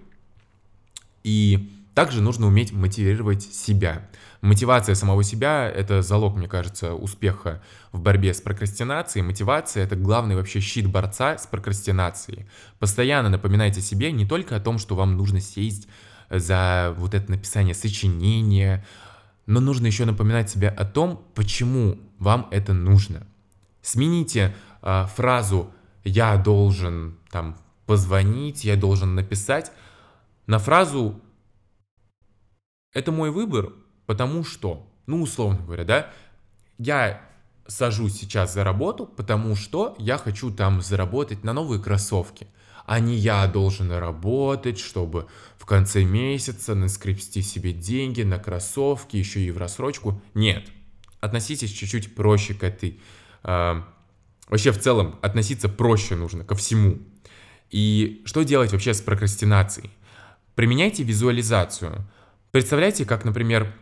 И 1.23 1.71
также 1.95 2.21
нужно 2.21 2.47
уметь 2.47 2.73
мотивировать 2.73 3.41
себя. 3.41 4.09
Мотивация 4.41 4.95
самого 4.95 5.23
себя— 5.23 5.67
это 5.75 6.01
залог, 6.01 6.35
мне 6.35 6.47
кажется, 6.47 6.93
успеха 6.93 7.63
в 7.93 8.01
борьбе 8.01 8.33
с 8.33 8.41
прокрастинацией. 8.41 9.25
Мотивация— 9.25 9.83
это 9.85 9.95
главный 9.95 10.35
вообще 10.35 10.59
щит 10.59 10.87
борца 10.87 11.37
с 11.37 11.47
прокрастинацией. 11.47 12.47
Постоянно 12.79 13.29
напоминайте 13.29 13.81
себе 13.81 14.11
не 14.11 14.27
только 14.27 14.57
о 14.57 14.59
том, 14.59 14.77
что 14.77 14.95
вам 14.95 15.15
нужно 15.15 15.39
сесть 15.39 15.87
за 16.29 16.93
вот 16.97 17.13
это 17.13 17.31
написание 17.31 17.73
сочинения, 17.73 18.85
но 19.45 19.61
нужно 19.61 19.87
еще 19.87 20.05
напоминать 20.05 20.49
себе 20.49 20.67
о 20.67 20.85
том, 20.85 21.25
почему 21.33 21.97
вам 22.19 22.47
это 22.51 22.73
нужно. 22.73 23.25
Смените 23.85 24.55
э, 24.81 25.05
фразу 25.15 25.71
«я 26.03 26.37
должен 26.37 27.19
там 27.29 27.55
позвонить», 27.85 28.63
«я 28.65 28.77
должен 28.77 29.13
написать» 29.13 29.71
на 30.47 30.57
фразу 30.57 31.21
«это 32.93 33.11
мой 33.11 33.29
выбор, 33.29 33.73
потому 34.07 34.43
что», 34.43 34.91
ну, 35.05 35.21
условно 35.21 35.63
говоря, 35.63 35.83
да, 35.83 36.09
я 36.79 37.21
сажусь 37.67 38.17
сейчас 38.17 38.55
за 38.55 38.63
работу, 38.63 39.05
потому 39.05 39.55
что 39.55 39.95
я 39.99 40.17
хочу 40.17 40.49
там 40.49 40.81
заработать 40.81 41.43
на 41.43 41.53
новые 41.53 41.79
кроссовки, 41.79 42.47
а 42.87 42.99
не 42.99 43.13
я 43.13 43.45
должен 43.45 43.91
работать, 43.91 44.79
чтобы 44.79 45.27
в 45.59 45.67
конце 45.67 46.03
месяца 46.03 46.73
наскребсти 46.73 47.43
себе 47.43 47.71
деньги 47.71 48.23
на 48.23 48.39
кроссовки, 48.39 49.15
еще 49.15 49.41
и 49.41 49.51
в 49.51 49.59
рассрочку. 49.59 50.19
Нет, 50.33 50.69
относитесь 51.19 51.71
чуть-чуть 51.71 52.15
проще 52.15 52.55
к 52.55 52.63
этой... 52.63 52.99
Э, 53.45 53.81
вообще 54.49 54.71
в 54.71 54.79
целом 54.79 55.17
относиться 55.21 55.69
проще 55.69 56.15
нужно 56.15 56.43
ко 56.43 56.55
всему. 56.55 56.97
И 57.69 58.21
что 58.25 58.43
делать 58.43 58.71
вообще 58.71 58.93
с 58.93 59.01
прокрастинацией? 59.01 59.91
Применяйте 60.55 61.03
визуализацию. 61.03 62.05
Представляйте, 62.51 63.05
как, 63.05 63.23
например, 63.25 63.73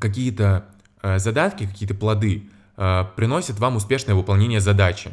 какие-то 0.00 0.66
э, 1.02 1.18
задатки, 1.18 1.66
какие-то 1.66 1.94
плоды 1.94 2.48
э, 2.76 3.04
приносят 3.16 3.58
вам 3.58 3.76
успешное 3.76 4.14
выполнение 4.14 4.60
задачи. 4.60 5.10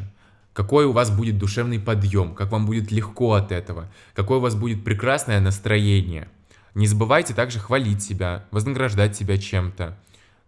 Какой 0.52 0.84
у 0.84 0.92
вас 0.92 1.10
будет 1.10 1.38
душевный 1.38 1.80
подъем, 1.80 2.34
как 2.34 2.50
вам 2.50 2.64
будет 2.64 2.92
легко 2.92 3.34
от 3.34 3.50
этого, 3.50 3.90
какое 4.14 4.38
у 4.38 4.40
вас 4.40 4.54
будет 4.54 4.84
прекрасное 4.84 5.40
настроение. 5.40 6.28
Не 6.74 6.86
забывайте 6.86 7.34
также 7.34 7.58
хвалить 7.58 8.02
себя, 8.02 8.46
вознаграждать 8.50 9.16
себя 9.16 9.36
чем-то. 9.36 9.98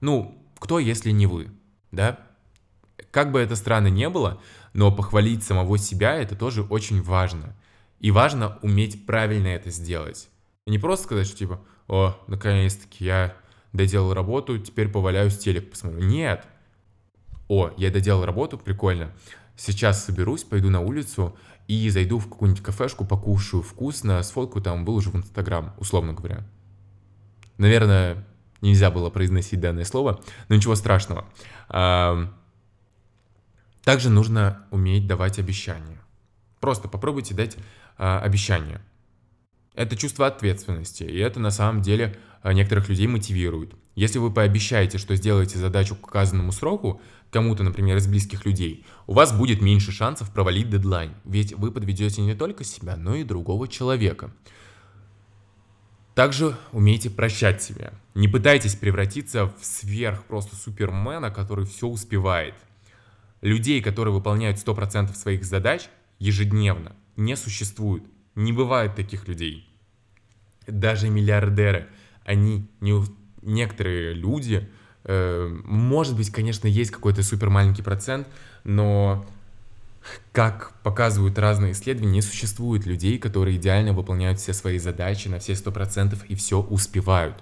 Ну, 0.00 0.38
кто, 0.58 0.78
если 0.78 1.10
не 1.10 1.26
вы, 1.26 1.48
да? 1.90 2.25
Как 3.16 3.33
бы 3.33 3.40
это 3.40 3.57
странно 3.57 3.87
не 3.87 4.11
было, 4.11 4.42
но 4.74 4.92
похвалить 4.92 5.42
самого 5.42 5.79
себя 5.79 6.16
это 6.16 6.37
тоже 6.37 6.62
очень 6.64 7.00
важно. 7.00 7.57
И 7.98 8.11
важно 8.11 8.59
уметь 8.61 9.07
правильно 9.07 9.46
это 9.46 9.70
сделать. 9.70 10.29
И 10.66 10.70
не 10.70 10.79
просто 10.79 11.07
сказать, 11.07 11.26
что 11.26 11.38
типа, 11.38 11.61
о, 11.88 12.14
наконец-таки 12.26 13.07
я 13.07 13.35
доделал 13.72 14.12
работу, 14.12 14.59
теперь 14.59 14.90
поваляюсь, 14.90 15.38
телек 15.38 15.70
посмотрю. 15.70 16.00
Нет. 16.00 16.44
О, 17.48 17.70
я 17.79 17.90
доделал 17.90 18.26
работу, 18.26 18.59
прикольно. 18.59 19.12
Сейчас 19.57 20.05
соберусь, 20.05 20.44
пойду 20.44 20.68
на 20.68 20.81
улицу 20.81 21.35
и 21.68 21.88
зайду 21.88 22.18
в 22.18 22.29
какую-нибудь 22.29 22.62
кафешку, 22.62 23.07
покушаю 23.07 23.62
вкусно, 23.62 24.22
сфоткаю 24.22 24.62
там, 24.62 24.85
выложу 24.85 25.12
в 25.12 25.16
Инстаграм, 25.16 25.72
условно 25.79 26.12
говоря. 26.12 26.46
Наверное, 27.57 28.26
нельзя 28.61 28.90
было 28.90 29.09
произносить 29.09 29.59
данное 29.59 29.85
слово, 29.85 30.20
но 30.50 30.57
ничего 30.57 30.74
страшного. 30.74 31.24
Также 33.87 34.11
нужно 34.11 34.66
уметь 34.72 35.07
давать 35.07 35.38
обещания. 35.38 36.01
Просто 36.59 36.88
попробуйте 36.88 37.35
дать 37.35 37.57
а, 37.96 38.18
обещание. 38.18 38.81
Это 39.77 39.94
чувство 39.96 40.27
ответственности, 40.27 41.05
и 41.05 41.16
это 41.18 41.38
на 41.38 41.53
самом 41.53 41.83
деле 41.83 42.18
а, 42.42 42.53
некоторых 42.53 42.88
людей 42.88 43.07
мотивирует. 43.07 43.75
Если 43.94 44.18
вы 44.18 44.33
пообещаете, 44.33 44.99
что 44.99 45.14
сделаете 45.14 45.59
задачу 45.59 45.94
к 45.94 46.09
указанному 46.09 46.51
сроку, 46.51 47.01
кому-то, 47.31 47.62
например, 47.62 47.99
из 47.99 48.09
близких 48.09 48.44
людей, 48.44 48.85
у 49.07 49.12
вас 49.12 49.33
будет 49.33 49.62
меньше 49.62 49.92
шансов 49.92 50.33
провалить 50.33 50.68
дедлайн, 50.68 51.14
ведь 51.25 51.53
вы 51.53 51.70
подведете 51.70 52.22
не 52.22 52.35
только 52.35 52.64
себя, 52.64 52.96
но 52.96 53.14
и 53.14 53.22
другого 53.22 53.68
человека. 53.68 54.33
Также 56.16 56.57
умейте 56.72 57.09
прощать 57.09 57.62
себя. 57.62 57.92
Не 58.16 58.27
пытайтесь 58.27 58.75
превратиться 58.75 59.46
в 59.46 59.64
сверх 59.64 60.25
просто 60.25 60.57
супермена, 60.57 61.31
который 61.31 61.66
все 61.66 61.87
успевает. 61.87 62.55
Людей, 63.40 63.83
которые 63.83 64.14
выполняют 64.14 64.59
100% 64.59 65.14
своих 65.14 65.44
задач 65.44 65.88
ежедневно, 66.18 66.96
не 67.16 67.37
существует. 67.37 68.03
Не 68.35 68.53
бывает 68.53 68.94
таких 68.94 69.29
людей. 69.29 69.68
Даже 70.66 71.09
миллиардеры, 71.09 71.88
они 72.25 72.66
не... 72.81 73.03
Некоторые 73.42 74.12
люди, 74.12 74.68
э, 75.05 75.49
может 75.64 76.16
быть, 76.16 76.31
конечно, 76.31 76.66
есть 76.66 76.90
какой-то 76.90 77.22
супер 77.22 77.49
маленький 77.49 77.83
процент, 77.83 78.27
но 78.64 79.25
как 80.33 80.72
показывают 80.83 81.38
разные 81.38 81.72
исследования, 81.72 82.14
не 82.14 82.22
существует 82.22 82.87
людей, 82.87 83.18
которые 83.18 83.57
идеально 83.57 83.92
выполняют 83.92 84.40
все 84.40 84.53
свои 84.53 84.79
задачи 84.79 85.29
на 85.29 85.38
все 85.38 85.53
100% 85.53 86.18
и 86.29 86.35
все 86.35 86.61
успевают. 86.61 87.37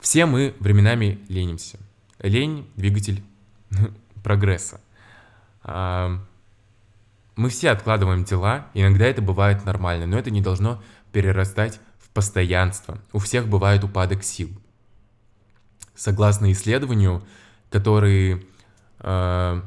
Все 0.00 0.26
мы 0.26 0.54
временами 0.60 1.20
ленимся. 1.28 1.78
Лень– 2.20 2.66
двигатель 2.76 3.22
прогресса. 4.26 4.80
Мы 5.62 7.48
все 7.48 7.70
откладываем 7.70 8.24
дела, 8.24 8.66
иногда 8.74 9.04
это 9.06 9.22
бывает 9.22 9.64
нормально, 9.64 10.06
но 10.06 10.18
это 10.18 10.32
не 10.32 10.40
должно 10.40 10.82
перерастать 11.12 11.78
в 12.00 12.08
постоянство. 12.10 12.98
У 13.12 13.20
всех 13.20 13.46
бывает 13.46 13.84
упадок 13.84 14.24
сил. 14.24 14.48
Согласно 15.94 16.50
исследованию, 16.50 17.22
который, 17.70 18.44
э, 18.98 19.62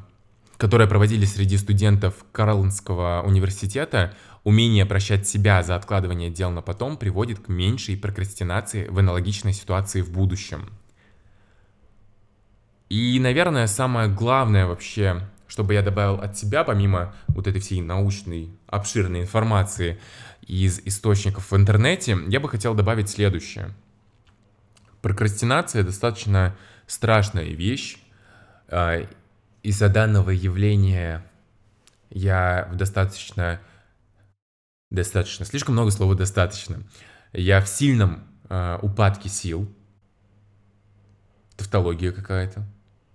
которое 0.58 0.88
проводили 0.90 1.24
среди 1.24 1.58
студентов 1.58 2.16
Карлонского 2.34 3.24
университета, 3.26 4.14
умение 4.44 4.86
прощать 4.86 5.26
себя 5.26 5.64
за 5.64 5.76
откладывание 5.78 6.30
дел 6.30 6.52
на 6.52 6.62
потом 6.62 6.98
приводит 6.98 7.40
к 7.40 7.48
меньшей 7.48 7.96
прокрастинации 7.96 8.90
в 8.90 9.00
аналогичной 9.00 9.54
ситуации 9.54 10.02
в 10.02 10.12
будущем. 10.12 10.70
И, 12.90 13.20
наверное, 13.20 13.68
самое 13.68 14.10
главное 14.10 14.66
вообще 14.66 15.22
чтобы 15.50 15.74
я 15.74 15.82
добавил 15.82 16.22
от 16.22 16.38
себя, 16.38 16.64
помимо 16.64 17.14
вот 17.28 17.48
этой 17.48 17.60
всей 17.60 17.82
научной, 17.82 18.52
обширной 18.68 19.22
информации 19.22 20.00
из 20.46 20.80
источников 20.86 21.52
в 21.52 21.56
интернете, 21.56 22.18
я 22.28 22.40
бы 22.40 22.48
хотел 22.48 22.76
добавить 22.76 23.10
следующее. 23.10 23.72
Прокрастинация 25.02 25.84
достаточно 25.84 26.56
страшная 26.86 27.46
вещь. 27.46 27.98
А, 28.68 29.08
из-за 29.64 29.90
данного 29.90 30.30
явления 30.30 31.26
я 32.12 32.70
в 32.72 32.76
достаточно... 32.76 33.60
Достаточно. 34.92 35.46
Слишком 35.46 35.74
много 35.74 35.92
слова 35.92 36.16
«достаточно». 36.16 36.82
Я 37.32 37.62
в 37.62 37.68
сильном 37.68 38.24
э, 38.50 38.80
упадке 38.82 39.30
сил. 39.30 39.72
Тавтология 41.58 42.12
какая-то. 42.12 42.66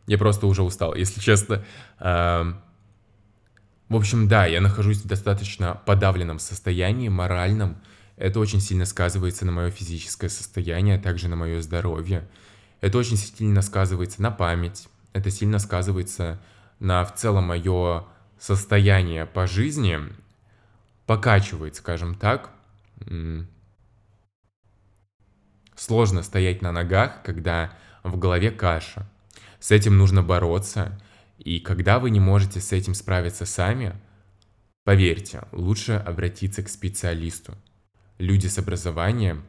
Я 0.06 0.18
просто 0.18 0.46
уже 0.46 0.62
устал, 0.62 0.94
если 0.94 1.20
честно. 1.20 1.64
В 1.98 2.54
общем, 3.96 4.28
да, 4.28 4.46
я 4.46 4.60
нахожусь 4.60 4.98
в 4.98 5.06
достаточно 5.06 5.80
подавленном 5.86 6.38
состоянии, 6.38 7.08
моральном. 7.08 7.76
Это 8.16 8.38
очень 8.40 8.60
сильно 8.60 8.86
сказывается 8.86 9.44
на 9.44 9.52
мое 9.52 9.70
физическое 9.70 10.28
состояние, 10.28 10.96
а 10.96 11.00
также 11.00 11.28
на 11.28 11.36
мое 11.36 11.60
здоровье. 11.60 12.28
Это 12.80 12.98
очень 12.98 13.16
сильно 13.16 13.62
сказывается 13.62 14.22
на 14.22 14.30
память. 14.30 14.88
Это 15.12 15.30
сильно 15.30 15.58
сказывается 15.58 16.40
на 16.80 17.04
в 17.04 17.14
целом 17.14 17.44
мое 17.44 18.04
состояние 18.38 19.26
по 19.26 19.46
жизни. 19.46 20.00
Покачивает, 21.06 21.76
скажем 21.76 22.14
так. 22.14 22.50
Сложно 25.76 26.22
стоять 26.22 26.62
на 26.62 26.72
ногах, 26.72 27.22
когда 27.22 27.72
в 28.02 28.16
голове 28.16 28.50
каша. 28.50 29.06
С 29.64 29.70
этим 29.70 29.96
нужно 29.96 30.22
бороться, 30.22 31.00
и 31.38 31.58
когда 31.58 31.98
вы 31.98 32.10
не 32.10 32.20
можете 32.20 32.60
с 32.60 32.70
этим 32.72 32.92
справиться 32.92 33.46
сами, 33.46 33.94
поверьте, 34.84 35.44
лучше 35.52 35.94
обратиться 35.94 36.62
к 36.62 36.68
специалисту. 36.68 37.54
Люди 38.18 38.46
с 38.46 38.58
образованием 38.58 39.42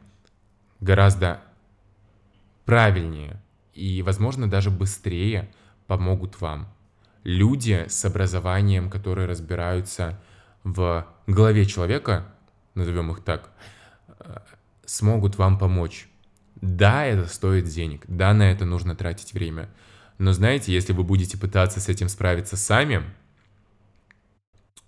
гораздо 0.80 1.42
правильнее 2.64 3.42
и, 3.74 4.00
возможно, 4.00 4.48
даже 4.48 4.70
быстрее 4.70 5.52
помогут 5.86 6.40
вам. 6.40 6.72
Люди 7.22 7.84
с 7.86 8.02
образованием, 8.06 8.88
которые 8.88 9.28
разбираются 9.28 10.18
в 10.64 11.06
голове 11.26 11.66
человека, 11.66 12.24
назовем 12.74 13.12
их 13.12 13.22
так, 13.22 13.50
э, 14.20 14.38
смогут 14.86 15.36
вам 15.36 15.58
помочь. 15.58 16.08
Да, 16.54 17.04
это 17.04 17.28
стоит 17.28 17.66
денег, 17.66 18.04
да, 18.08 18.32
на 18.32 18.50
это 18.50 18.64
нужно 18.64 18.96
тратить 18.96 19.34
время, 19.34 19.68
Но 20.18 20.32
знаете, 20.32 20.72
если 20.72 20.92
вы 20.92 21.04
будете 21.04 21.36
пытаться 21.38 21.80
с 21.80 21.88
этим 21.88 22.08
справиться 22.08 22.56
сами, 22.56 23.02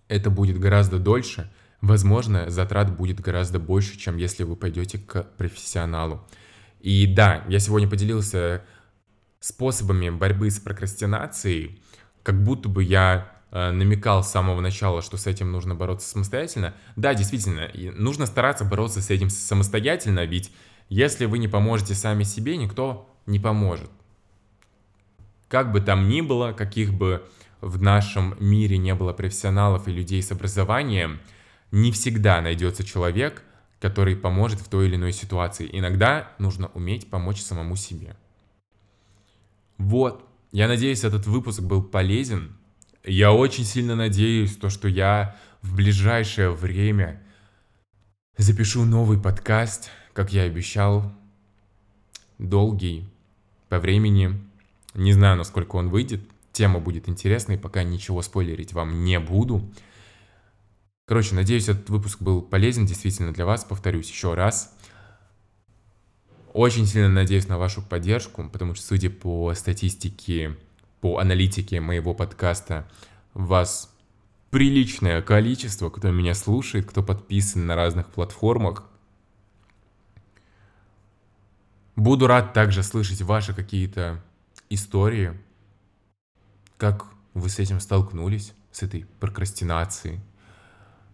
это 0.08 0.30
будет 0.30 0.58
гораздо 0.58 0.98
дольше, 0.98 1.50
возможно, 1.80 2.50
затрат 2.50 2.96
будет 2.96 3.20
гораздо 3.20 3.58
больше, 3.58 3.98
чем 3.98 4.16
если 4.16 4.42
вы 4.42 4.56
пойдете 4.56 4.98
к 4.98 5.22
профессионалу. 5.36 6.26
И 6.80 7.06
да, 7.06 7.44
я 7.48 7.58
сегодня 7.58 7.88
поделился 7.88 8.64
способами 9.40 10.10
борьбы 10.10 10.50
с 10.50 10.58
прокрастинацией, 10.58 11.82
как 12.22 12.42
будто 12.42 12.68
бы 12.68 12.82
я 12.82 13.32
э, 13.50 13.70
намекал 13.70 14.24
с 14.24 14.30
самого 14.30 14.60
начала, 14.60 15.02
что 15.02 15.16
с 15.16 15.26
этим 15.26 15.52
нужно 15.52 15.74
бороться 15.74 16.08
самостоятельно. 16.08 16.74
Да, 16.96 17.14
действительно, 17.14 17.70
нужно 17.94 18.26
стараться 18.26 18.64
бороться 18.64 19.00
с 19.00 19.10
этим 19.10 19.30
самостоятельно, 19.30 20.24
ведь 20.24 20.52
если 20.88 21.26
вы 21.26 21.38
не 21.38 21.48
поможете 21.48 21.94
сами 21.94 22.22
себе, 22.22 22.56
никто 22.56 23.14
не 23.26 23.38
поможет. 23.38 23.90
Как 25.48 25.72
бы 25.72 25.80
там 25.80 26.08
ни 26.08 26.20
было, 26.20 26.52
каких 26.52 26.92
бы 26.92 27.26
в 27.60 27.82
нашем 27.82 28.36
мире 28.38 28.78
не 28.78 28.94
было 28.94 29.12
профессионалов 29.12 29.88
и 29.88 29.92
людей 29.92 30.22
с 30.22 30.30
образованием, 30.30 31.20
не 31.70 31.90
всегда 31.90 32.40
найдется 32.40 32.84
человек, 32.84 33.42
который 33.80 34.16
поможет 34.16 34.60
в 34.60 34.68
той 34.68 34.86
или 34.86 34.96
иной 34.96 35.12
ситуации. 35.12 35.68
Иногда 35.72 36.32
нужно 36.38 36.68
уметь 36.68 37.08
помочь 37.08 37.40
самому 37.40 37.76
себе. 37.76 38.16
Вот, 39.78 40.24
я 40.52 40.66
надеюсь, 40.66 41.04
этот 41.04 41.26
выпуск 41.26 41.60
был 41.60 41.82
полезен. 41.82 42.56
Я 43.04 43.32
очень 43.32 43.64
сильно 43.64 43.94
надеюсь, 43.94 44.56
то, 44.56 44.70
что 44.70 44.88
я 44.88 45.36
в 45.62 45.76
ближайшее 45.76 46.50
время 46.50 47.22
запишу 48.36 48.84
новый 48.84 49.20
подкаст, 49.20 49.90
как 50.12 50.32
я 50.32 50.42
обещал, 50.42 51.12
долгий 52.38 53.08
по 53.68 53.78
времени. 53.78 54.47
Не 54.98 55.12
знаю, 55.12 55.36
насколько 55.36 55.76
он 55.76 55.90
выйдет. 55.90 56.28
Тема 56.50 56.80
будет 56.80 57.08
интересной, 57.08 57.56
пока 57.56 57.84
ничего 57.84 58.20
спойлерить 58.20 58.72
вам 58.72 59.04
не 59.04 59.20
буду. 59.20 59.72
Короче, 61.06 61.36
надеюсь, 61.36 61.68
этот 61.68 61.88
выпуск 61.88 62.20
был 62.20 62.42
полезен 62.42 62.84
действительно 62.84 63.32
для 63.32 63.46
вас. 63.46 63.64
Повторюсь 63.64 64.10
еще 64.10 64.34
раз. 64.34 64.76
Очень 66.52 66.84
сильно 66.84 67.08
надеюсь 67.08 67.46
на 67.46 67.58
вашу 67.58 67.80
поддержку, 67.80 68.48
потому 68.48 68.74
что, 68.74 68.86
судя 68.86 69.08
по 69.08 69.54
статистике, 69.54 70.56
по 71.00 71.18
аналитике 71.18 71.80
моего 71.80 72.12
подкаста, 72.12 72.88
вас 73.34 73.94
приличное 74.50 75.22
количество, 75.22 75.90
кто 75.90 76.10
меня 76.10 76.34
слушает, 76.34 76.86
кто 76.86 77.04
подписан 77.04 77.66
на 77.66 77.76
разных 77.76 78.08
платформах. 78.08 78.82
Буду 81.94 82.26
рад 82.26 82.52
также 82.52 82.82
слышать 82.82 83.22
ваши 83.22 83.54
какие-то 83.54 84.20
истории, 84.70 85.38
как 86.76 87.06
вы 87.34 87.48
с 87.48 87.58
этим 87.58 87.80
столкнулись, 87.80 88.52
с 88.72 88.82
этой 88.82 89.06
прокрастинацией, 89.20 90.20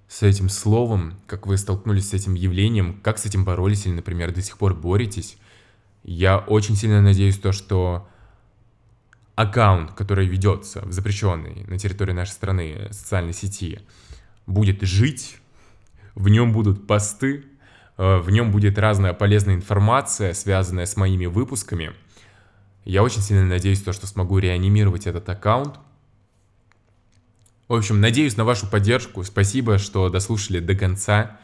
с 0.09 0.22
этим 0.22 0.48
словом, 0.48 1.14
как 1.26 1.46
вы 1.46 1.57
столкнулись 1.57 2.11
с 2.11 2.14
этим 2.14 2.34
явлением, 2.34 3.00
как 3.02 3.18
с 3.18 3.26
этим 3.26 3.44
боролись 3.44 3.86
или, 3.86 3.94
например, 3.94 4.32
до 4.32 4.42
сих 4.42 4.59
пор 4.59 4.74
боретесь. 4.74 5.36
Я 6.02 6.38
очень 6.38 6.76
сильно 6.76 7.00
надеюсь 7.00 7.38
то, 7.38 7.52
что 7.52 8.07
аккаунт, 9.34 9.92
который 9.92 10.26
ведется 10.26 10.82
в 10.82 10.92
запрещенной 10.92 11.64
на 11.66 11.78
территории 11.78 12.12
нашей 12.12 12.32
страны 12.32 12.88
социальной 12.90 13.32
сети, 13.32 13.80
будет 14.46 14.82
жить, 14.82 15.38
в 16.14 16.28
нем 16.28 16.52
будут 16.52 16.86
посты, 16.86 17.44
э, 17.96 18.18
в 18.18 18.30
нем 18.30 18.50
будет 18.50 18.78
разная 18.78 19.14
полезная 19.14 19.55
информация, 19.55 20.34
связанная 20.34 20.86
с 20.86 20.96
моими 20.96 21.26
выпусками. 21.26 21.92
Я 22.85 23.03
очень 23.03 23.22
сильно 23.22 23.47
надеюсь, 23.47 23.82
то, 23.82 23.93
что 23.93 24.07
смогу 24.07 24.39
реанимировать 24.39 25.07
этот 25.07 25.28
аккаунт, 25.28 25.78
в 27.66 27.72
общем, 27.72 28.01
надеюсь 28.01 28.37
на 28.37 28.45
вашу 28.45 28.68
поддержку. 28.68 29.24
Спасибо, 29.24 29.78
что 29.78 30.11
дослушали 30.11 30.61
до 30.61 30.74
конца. 30.74 31.39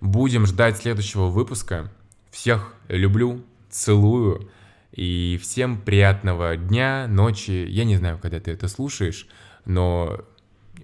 Будем 0.00 0.46
ждать 0.46 0.78
следующего 0.78 1.26
выпуска. 1.26 1.92
Всех 2.30 2.74
люблю, 2.88 3.44
целую. 3.70 4.50
И 4.92 5.38
всем 5.40 5.80
приятного 5.80 6.56
дня, 6.56 7.06
ночи. 7.08 7.66
Я 7.68 7.84
не 7.84 7.96
знаю, 7.96 8.18
когда 8.18 8.40
ты 8.40 8.50
это 8.50 8.66
слушаешь, 8.66 9.28
но 9.64 10.20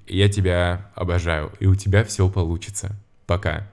я 0.07 0.29
тебя 0.29 0.93
обожаю. 0.95 1.53
И 1.59 1.67
у 1.67 1.75
тебя 1.75 2.05
все 2.05 2.29
получится. 2.29 2.97
Пока. 3.27 3.71